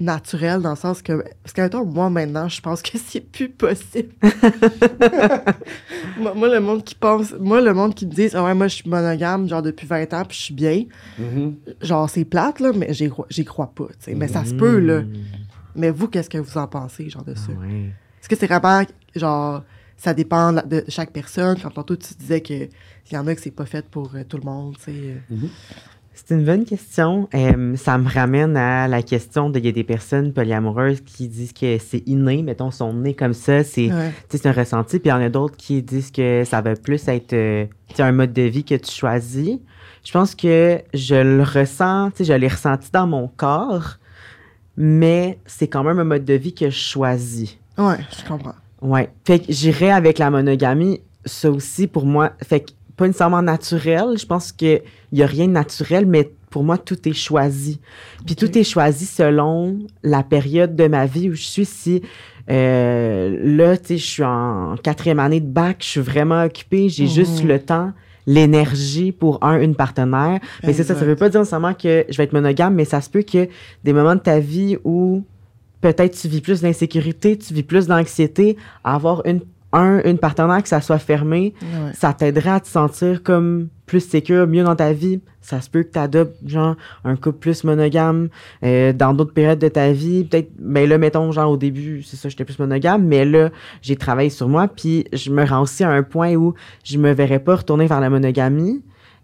[0.00, 1.22] naturel dans le sens que...
[1.42, 4.10] Parce que, mettons, moi, maintenant, je pense que c'est plus possible.
[6.18, 7.32] moi, moi, le monde qui pense...
[7.38, 10.12] Moi, le monde qui me dit «Ah ouais, moi, je suis monogame, genre, depuis 20
[10.14, 10.84] ans, puis je suis bien.
[11.18, 11.56] Mhm.
[11.82, 14.14] Genre, c'est plate, là, mais j'y crois, pas, tu sais.
[14.14, 15.02] Mais ça se peut, là.
[15.74, 17.52] Mais vous, qu'est-ce que vous en pensez, genre, de ça?
[17.52, 17.92] Ouais.
[18.20, 18.84] Est-ce que c'est vraiment,
[19.14, 19.62] genre,
[19.96, 21.58] ça dépend de chaque personne?
[21.60, 22.68] Comme tantôt, tu disais qu'il
[23.12, 24.92] y en a que c'est pas fait pour euh, tout le monde, tu sais.
[25.30, 25.36] euh.
[26.12, 27.28] C'est une bonne question.
[27.34, 31.28] Euh, ça me ramène à la question de il y a des personnes polyamoureuses qui
[31.28, 34.12] disent que c'est inné, mettons, sont nés comme ça, c'est Ouais.
[34.44, 37.32] un ressenti, puis il y en a d'autres qui disent que ça va plus être
[37.32, 37.66] euh,
[37.98, 39.58] un mode de vie que tu choisis.
[40.04, 43.96] Je pense que je le ressens, je l'ai ressenti dans mon corps,
[44.76, 47.56] mais c'est quand même un mode de vie que je choisis.
[47.78, 48.54] Ouais, je comprends.
[48.82, 49.10] Ouais.
[49.26, 52.70] Fait que j'irais avec la monogamie, ça aussi pour moi, fait que
[53.00, 54.16] pas nécessairement naturel.
[54.18, 54.82] Je pense qu'il
[55.12, 57.80] y a rien de naturel, mais pour moi, tout est choisi.
[58.26, 61.64] Puis tout est choisi selon la période de ma vie où je suis.
[61.64, 62.02] Si
[62.50, 66.88] euh, là, tu sais, je suis en quatrième année de bac, je suis vraiment occupée,
[66.88, 67.10] j'ai Mhm.
[67.10, 67.92] juste le temps,
[68.26, 70.40] l'énergie pour un, une partenaire.
[70.64, 73.00] Mais c'est ça, ça veut pas dire nécessairement que je vais être monogame, mais ça
[73.00, 73.48] se peut que
[73.84, 75.24] des moments de ta vie où
[75.80, 79.40] peut-être tu vis plus d'insécurité, tu vis plus d'anxiété, avoir une,
[79.72, 81.92] un, une partenaire que ça soit fermé, Ouais.
[81.94, 85.20] ça t'aiderait à te sentir comme plus sécure, mieux dans ta vie.
[85.40, 88.28] Ça se peut que tu adoptes, genre, un couple plus monogame
[88.64, 90.24] euh, dans d'autres périodes de ta vie.
[90.24, 93.50] Peut-être, ben là, mettons, genre, au début, c'est ça, j'étais plus monogame, mais là,
[93.82, 96.54] j'ai travaillé sur moi, puis je me rends aussi à un point où
[96.84, 98.82] je me verrais pas retourner vers la monogamie.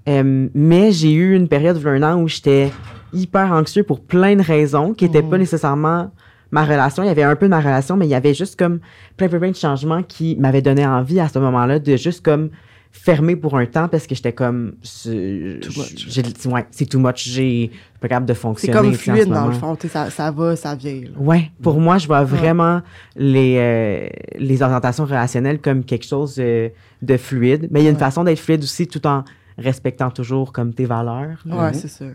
[0.09, 2.72] Euh, mais j'ai eu une période, il y a un an, où j'étais
[3.12, 5.40] hyper anxieux pour plein de raisons qui n'étaient pas Mhm.
[5.40, 6.11] nécessairement
[6.57, 7.03] ma relation.
[7.03, 8.81] Il y avait un peu de ma relation, mais il y avait juste comme
[9.17, 12.49] plein, plein, plein de changements qui m'avaient donné envie à ce moment-là de juste comme
[12.93, 16.07] fermer pour un temps parce que j'étais comme c'est- Too much.
[16.09, 19.29] j'ai ouais, c'est too much j'ai pas capable de C'est fonctionner comme sais, en fluide,
[19.29, 19.77] dans le fond.
[19.77, 21.03] tu sais, Ça, ça va, ça vient.
[21.03, 21.09] là.
[21.19, 22.81] Ouais, pour moi, je vois vraiment
[23.15, 26.71] les, euh, les orientations relationnelles comme quelque chose euh,
[27.03, 27.69] de fluide.
[27.71, 28.01] Mais il y a une Ouais.
[28.01, 29.25] façon d'être fluide aussi tout en
[29.59, 31.39] respectant toujours comme tes valeurs.
[31.45, 32.07] Ouais, c'est ça.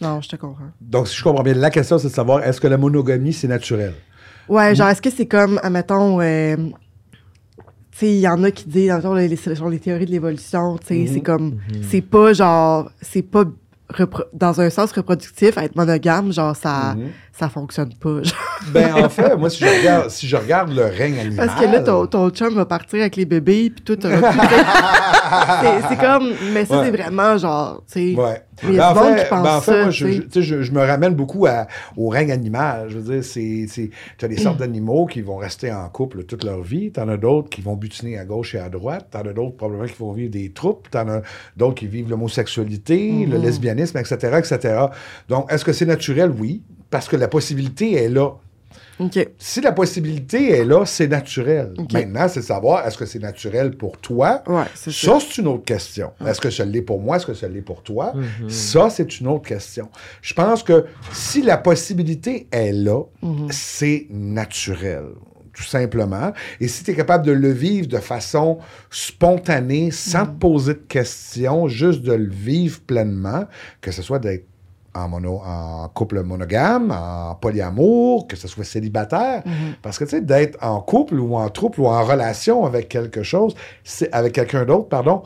[0.00, 0.70] Non, je te comprends.
[0.80, 3.48] Donc, si je comprends bien, la question, c'est de savoir est-ce que la monogamie, c'est
[3.48, 3.94] naturel?
[4.48, 6.56] Ouais, genre, est-ce que c'est comme, admettons, euh,
[7.92, 9.38] tu sais, il y en a qui disent, admettons, les, les,
[9.70, 11.06] les théories de l'évolution, tu sais, Mhm.
[11.06, 13.44] c'est comme, c'est pas genre, c'est pas
[14.32, 17.08] dans un sens reproductif, être monogame, genre, ça, Mhm.
[17.36, 18.20] Ça fonctionne pas.
[18.72, 21.46] Ben, en fait, moi, si je regarde, si je regarde le règne animal.
[21.48, 23.98] Parce que là, ton, ton chum va partir avec les bébés, puis tout,
[25.88, 26.84] c'est comme, mais ça, Ouais.
[26.86, 28.20] c'est vraiment genre, tu sais.
[28.20, 28.42] Ouais.
[28.62, 29.90] Mais il y a Ben, du en fait, qui pense ben, en fait, ça, moi,
[29.90, 31.66] je, me ramène beaucoup à-
[31.96, 32.86] au règne animal.
[32.88, 33.66] Je veux dire, c'est,
[34.16, 36.92] tu as des sortes d'animaux qui vont rester en couple toute leur vie.
[36.92, 39.08] Tu en as d'autres qui vont butiner à gauche et à droite.
[39.10, 40.88] Tu en as d'autres probablement qui vont vivre des troupes.
[40.90, 41.22] Tu en as
[41.56, 43.42] d'autres qui vivent l'homosexualité, le Mhm.
[43.44, 44.84] lesbianisme, etc., etc.
[45.28, 46.32] Donc, est-ce que c'est naturel?
[46.38, 48.30] Oui, parce que la possibilité est là.
[49.00, 49.28] OK.
[49.38, 51.74] Si la possibilité est là, c'est naturel.
[51.78, 51.92] Ok.
[51.94, 54.42] Maintenant, c'est de savoir, est-ce que c'est naturel pour toi?
[54.46, 55.18] Ouais, c'est ça.
[55.18, 56.12] Ça, c'est une autre question.
[56.24, 57.16] Est-ce que ça l'est pour moi?
[57.16, 58.12] Est-ce que ça l'est pour toi?
[58.48, 59.88] Ça, c'est une autre question.
[60.22, 63.48] Je pense que si la possibilité est là, Mhm.
[63.50, 65.06] c'est naturel.
[65.52, 66.32] Tout simplement.
[66.60, 68.58] Et si tu es capable de le vivre de façon
[68.90, 73.44] spontanée, sans te poser de questions, juste de le vivre pleinement,
[73.80, 74.46] que ce soit d'être
[74.94, 79.42] en, mono, en couple monogame, en polyamour, que ce soit célibataire.
[79.44, 79.74] Mhm.
[79.82, 83.22] Parce que, tu sais, d'être en couple ou en trouble ou en relation avec quelque
[83.22, 85.22] chose, c'est avec quelqu'un d'autre, pardon,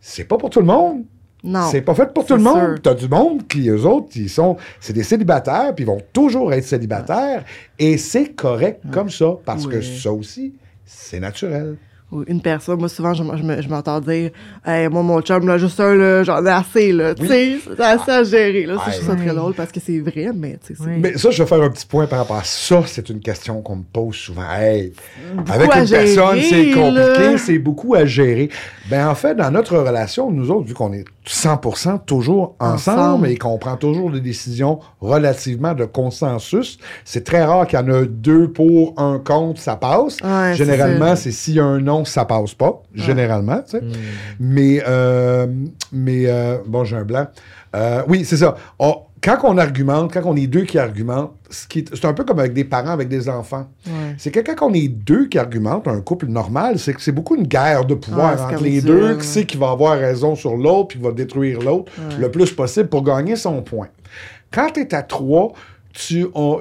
[0.00, 1.04] c'est pas pour tout le monde.
[1.42, 1.68] Non.
[1.70, 2.58] C'est pas fait pour tout le monde.
[2.58, 2.82] sûr.
[2.82, 6.52] T'as du monde qui, eux autres, ils sont, c'est des célibataires, puis ils vont toujours
[6.52, 7.44] être célibataires.
[7.78, 10.54] Et c'est correct comme ça, parce que ça aussi,
[10.84, 11.76] c'est naturel.
[12.12, 12.78] Ou une personne.
[12.78, 14.30] Moi, souvent, je, je me- je m'entends dire
[14.66, 17.14] hey, Moi, mon chum, là, juste un, là, j'en ai assez, là.
[17.14, 18.76] Tu sais, c'est assez à gérer, là.
[18.84, 20.82] Ça, Je trouve ça très drôle parce que c'est vrai, mais tu sais.
[20.98, 22.82] Mais ça, je vais faire un petit point par rapport à ça.
[22.86, 24.42] C'est une question qu'on me pose souvent.
[24.58, 24.92] Hey,
[25.34, 28.48] beaucoup avec une personne, c'est compliqué, c'est beaucoup à gérer.
[28.90, 33.28] Ben, en fait, dans notre relation, nous autres, vu qu'on est 100% toujours ensemble, Ensemble.
[33.28, 37.88] et qu'on prend toujours des décisions relativement de consensus, c'est très rare qu'il y en
[37.88, 40.16] a deux pour un contre, ça passe.
[40.24, 42.82] Ouais, Généralement, c'est s'il y a un non, ça passe pas.
[42.94, 43.82] Généralement, tu sais.
[44.38, 45.46] Mais, euh,
[45.92, 47.26] mais euh, bon, j'ai un blanc.
[47.76, 48.56] Euh, oui, c'est ça.
[48.78, 52.38] On- quand on argumente, quand on est deux qui argumentent, ce c'est un peu comme
[52.38, 53.66] avec des parents, avec des enfants.
[53.86, 54.14] Ouais.
[54.16, 57.36] C'est que quand on est deux qui argumentent, un couple normal, c'est que c'est beaucoup
[57.36, 59.16] une guerre de pouvoir Ah, c'est entre les deux.
[59.18, 62.50] Qui sait qui va avoir raison sur l'autre, puis qui va détruire l'autre le plus
[62.50, 63.88] possible pour gagner son point.
[64.50, 65.52] Quand tu es à trois,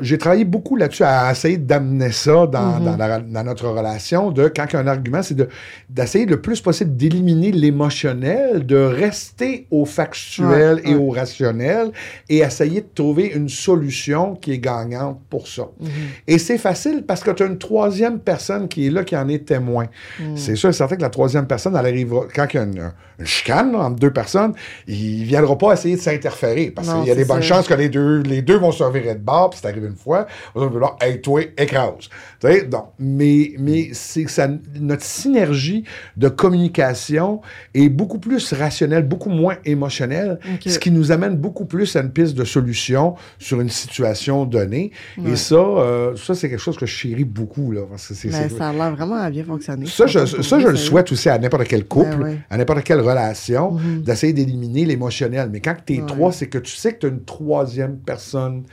[0.02, 4.48] j'ai travaillé beaucoup là-dessus à essayer d'amener ça dans, dans la- dans notre relation, de
[4.48, 5.48] quand il y a un argument, c'est de,
[5.90, 10.96] d'essayer le plus possible d'éliminer l'émotionnel, de rester au factuel Ouais, et ouais.
[10.96, 11.92] au rationnel
[12.30, 15.64] et essayer de trouver une solution qui est gagnante pour ça.
[16.28, 19.28] Et c'est facile parce que tu as une troisième personne qui est là, qui en
[19.28, 19.86] est témoin.
[20.36, 22.92] C'est sûr et certain que la troisième personne, elle arrivera, quand il y a une,
[23.20, 24.54] une chicane là, entre deux personnes,
[24.88, 27.56] il ne viendra pas essayer de s'interférer parce qu'il y a des bonnes ça.
[27.56, 29.96] chances que les deux, les deux vont se revirer de bord, puis c'est arrivé une
[29.96, 32.10] fois, on va dire, hey, toi, écrase.
[32.40, 34.48] Tu sais, donc, mais, mais c'est que ça,
[34.80, 35.84] notre synergie
[36.18, 37.42] de communication
[37.74, 42.12] est beaucoup plus rationnelle, beaucoup moins émotionnelle, ce qui nous amène beaucoup plus à une
[42.12, 44.92] piste de solution sur une situation donnée.
[45.26, 47.72] Et ça, euh, ça c'est quelque chose que je chéris beaucoup.
[47.72, 49.86] Là, parce que c'est, Mais c'est- ça a l'air vraiment à bien fonctionner.
[49.86, 52.38] ça, je, ça, je le souhaite aussi à n'importe quel couple, Ben ouais.
[52.50, 54.02] à n'importe quelle relation, Mhm.
[54.04, 55.50] d'essayer d'éliminer l'émotionnel.
[55.52, 56.06] Mais quand tu es Ouais.
[56.08, 58.64] trois, c'est que tu sais que tu as une troisième personne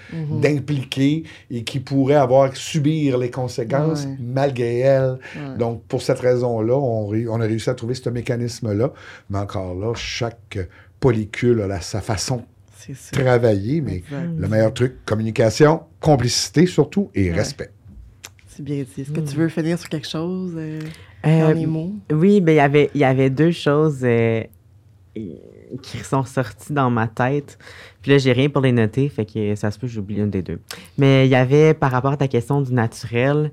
[0.41, 4.17] D'impliquée et qui pourrait avoir subir les conséquences Ouais.
[4.21, 5.19] malgré elle.
[5.37, 5.57] Ouais.
[5.59, 8.93] Donc, pour cette raison-là, on, a réussi à trouver ce mécanisme-là.
[9.31, 10.59] Mais encore là, chaque
[11.01, 12.43] polycule a la- sa façon
[12.89, 13.81] de travailler.
[13.81, 14.29] Mais Exact.
[14.39, 17.37] le meilleur truc, communication, complicité surtout et Ouais.
[17.37, 17.71] respect.
[18.47, 19.03] C'est bien dit.
[19.03, 20.53] Est-ce que tu veux finir sur quelque chose?
[20.57, 20.81] Euh,
[21.27, 21.93] Euh, dernier mot?
[22.13, 24.43] Oui, ben il y avait il y avait deux choses euh,
[25.83, 27.59] qui sont sorties dans ma tête.
[28.07, 30.31] Puis là, j'ai rien pour les noter, fait que ça se peut que j'oublie une
[30.31, 30.61] des deux.
[30.97, 33.51] Mais il y avait par rapport à ta question du naturel.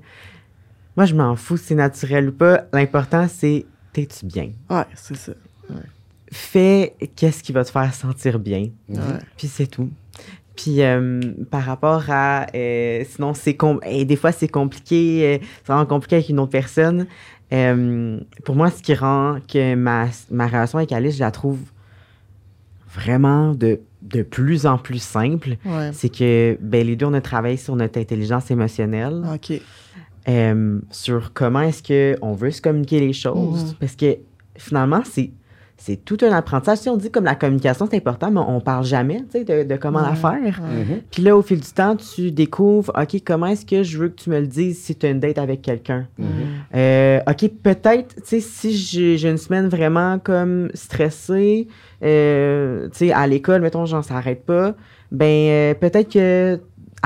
[0.96, 2.62] Moi, je m'en fous si c'est naturel ou pas.
[2.72, 4.50] L'important, c'est t'es-tu bien?
[4.70, 5.32] Ouais, c'est ça.
[6.30, 8.68] Fais qu'est-ce qui va te faire sentir bien.
[8.88, 8.98] Ouais.
[9.36, 9.90] Puis c'est tout.
[10.54, 12.46] Puis euh, par rapport à.
[12.54, 13.54] euh, sinon, c'est.
[13.56, 15.34] com- et des fois, c'est compliqué.
[15.42, 17.08] euh, c'est vraiment compliqué avec une autre personne.
[17.52, 21.58] Euh, pour moi, ce qui rend que ma, ma relation avec Alice, je la trouve
[22.94, 25.90] vraiment de, de plus en plus simple, Ouais.
[25.92, 29.60] c'est que ben, les deux, on a travaillé sur notre intelligence émotionnelle, OK.
[30.28, 31.82] euh, sur comment est-ce
[32.18, 33.64] qu'on veut se communiquer les choses.
[33.64, 33.74] Mhm.
[33.80, 34.16] Parce que
[34.56, 35.30] finalement, c'est.
[35.76, 36.78] C'est tout un apprentissage.
[36.78, 39.68] Si on dit comme la communication, c'est important, mais on parle jamais tu sais, de,
[39.68, 40.60] de comment la faire.
[40.62, 41.00] Mhm.
[41.10, 44.14] Puis là, au fil du temps, tu découvres, OK, comment est-ce que je veux que
[44.14, 46.06] tu me le dises si tu as une date avec quelqu'un?
[46.16, 46.26] Mhm.
[46.74, 51.68] Euh, OK, peut-être, tu sais, si j'ai j'ai une semaine vraiment comme stressée,
[52.02, 54.74] euh, tu sais, à l'école, mettons, j'en s'arrête pas,
[55.10, 56.60] ben euh, peut-être que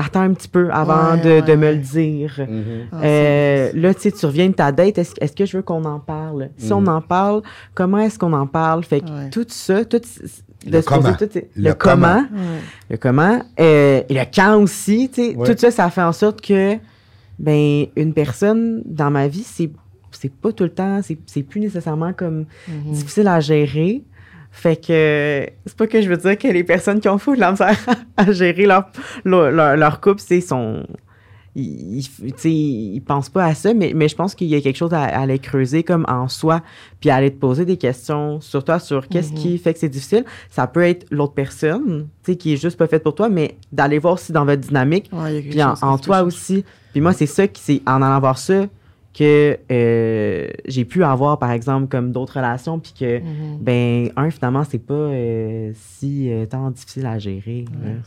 [0.05, 1.73] attends un petit peu avant Ouais, de, ouais, de me ouais.
[1.75, 2.33] le dire.
[2.39, 2.63] Mhm.
[2.91, 5.63] Ah, Euh, là, tu sais, tu reviens de ta date, est-ce est-ce que je veux
[5.63, 6.49] qu'on en parle?
[6.57, 6.87] Si on Mhm.
[6.89, 7.41] en parle,
[7.75, 8.83] comment est-ce qu'on en parle?
[8.83, 9.29] Fait que Ouais.
[9.29, 11.13] tout ça, tout, de Le se poser comment.
[11.13, 12.25] tout- le, Le comment,
[12.89, 15.47] le comment, euh, et le quand aussi, tu sais, Ouais.
[15.53, 16.75] tout ça, ça fait en sorte que,
[17.37, 19.69] ben, une personne dans ma vie, c'est,
[20.11, 22.91] c'est pas tout le temps, c'est, c'est plus nécessairement comme Mhm.
[22.93, 24.03] difficile à gérer.
[24.51, 27.39] Fait que c'est pas que je veux dire que les personnes qui ont fou de
[27.39, 27.77] la misère
[28.17, 28.89] à gérer leur,
[29.23, 30.83] leur, leur, leur couple, c'est son.
[31.55, 32.05] Ils,
[32.45, 35.01] ils, pensent pas à ça, mais, mais je pense qu'il y a quelque chose à,
[35.03, 36.61] à aller creuser comme en soi,
[37.01, 39.37] puis à aller te poser des questions sur toi, sur qu'est-ce Mhm.
[39.37, 40.25] qui fait que c'est difficile.
[40.49, 43.55] Ça peut être l'autre personne, tu sais, qui est juste pas faite pour toi, mais
[43.71, 46.63] d'aller voir si dans votre dynamique, Ouais, puis en, en toi aussi.
[46.91, 48.65] Puis moi, c'est ça qui, c'est en allant voir ça
[49.19, 53.57] que euh, j'ai pu avoir, par exemple, comme d'autres relations, puis que, Mhm.
[53.59, 57.65] ben, un, finalement, c'est pas euh, si euh, tant difficile à gérer.
[57.73, 57.99] Ouais.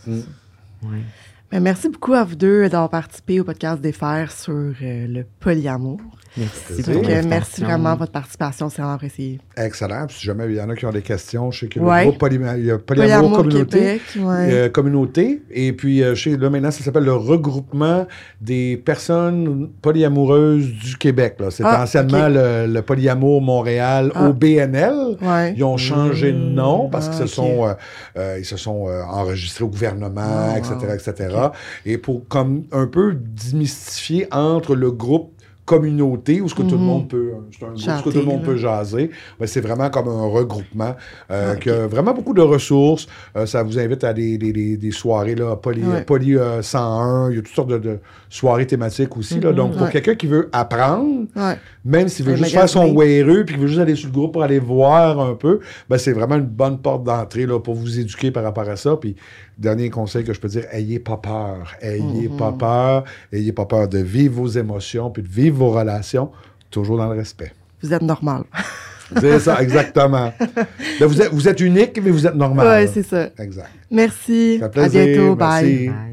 [1.53, 4.72] Ben, merci beaucoup à vous deux d'avoir participé au podcast des Fers sur euh,
[5.07, 6.00] le polyamour.
[6.38, 6.82] Merci.
[6.90, 9.38] Donc, pour euh, merci vraiment de votre participation, c'est vraiment apprécié.
[9.55, 10.07] Excellent.
[10.07, 12.07] Puis si jamais il y en a qui ont des questions, je sais que Ouais.
[12.07, 12.26] le groupe
[12.59, 13.78] il y a Polyamour, Communauté.
[13.78, 14.48] Québec, ouais.
[14.50, 15.42] euh, communauté.
[15.50, 18.07] Et puis, euh, chez, là, maintenant, ça s'appelle le regroupement
[18.40, 21.36] des personnes polyamoureuses du Québec.
[21.38, 21.50] là.
[21.50, 24.30] C'était Ah, anciennement le, le Polyamour Montréal Ah.
[24.30, 25.18] au BNL.
[25.20, 25.53] Ouais.
[25.55, 27.28] Ils ont changé de nom parce Ah, qu'ils se ok.
[27.28, 27.74] sont, euh,
[28.16, 30.22] euh, ils se sont euh, enregistrés au gouvernement,
[30.55, 30.94] Ah, etc., wow.
[30.94, 31.36] etc.
[31.86, 35.32] Et pour comme un peu démystifier entre le groupe
[35.64, 36.84] communauté où ce que tout le Mhm.
[36.84, 37.30] monde peut,
[37.62, 39.11] un où ce que tout le monde peut jaser.
[39.38, 40.97] Ben, c'est vraiment comme un regroupement
[41.30, 43.07] euh, Ah, qui a vraiment beaucoup de ressources.
[43.36, 46.03] Euh, ça vous invite à des, des, des, des soirées là, poly, Ouais.
[46.03, 47.30] poly, euh, 101.
[47.30, 49.38] Il y a toutes sortes de, de soirées thématiques aussi.
[49.38, 49.51] là.
[49.51, 49.57] Mhm.
[49.57, 49.93] Donc, pour Ouais.
[49.93, 51.57] quelqu'un qui veut apprendre, Ouais.
[51.84, 54.32] même s'il veut juste faire son weareux puis qu'il veut juste aller sur le groupe
[54.32, 58.01] pour aller voir un peu, ben c'est vraiment une bonne porte d'entrée là, pour vous
[58.01, 58.97] éduquer par rapport à ça.
[58.97, 59.14] Puis,
[59.59, 61.74] dernier conseil que je peux dire, ayez pas peur.
[61.80, 62.36] Ayez Mhm.
[62.36, 63.05] pas peur.
[63.32, 66.30] Ayez pas peur de vivre vos émotions puis de vivre vos relations,
[66.70, 67.53] toujours dans le respect.
[67.82, 68.44] Vous êtes normal.
[69.20, 70.32] C'est ça, exactement.
[71.00, 72.66] Là, vous, êtes, vous êtes unique, mais vous êtes normal.
[72.66, 72.90] ouais, là.
[72.94, 73.28] c'est ça.
[73.38, 73.68] Exact.
[73.90, 74.57] Merci.
[74.59, 75.05] Ça fait À plaisir.
[75.05, 75.36] bientôt.
[75.36, 75.64] Merci.
[75.64, 75.88] Bye.
[75.88, 76.11] Bye.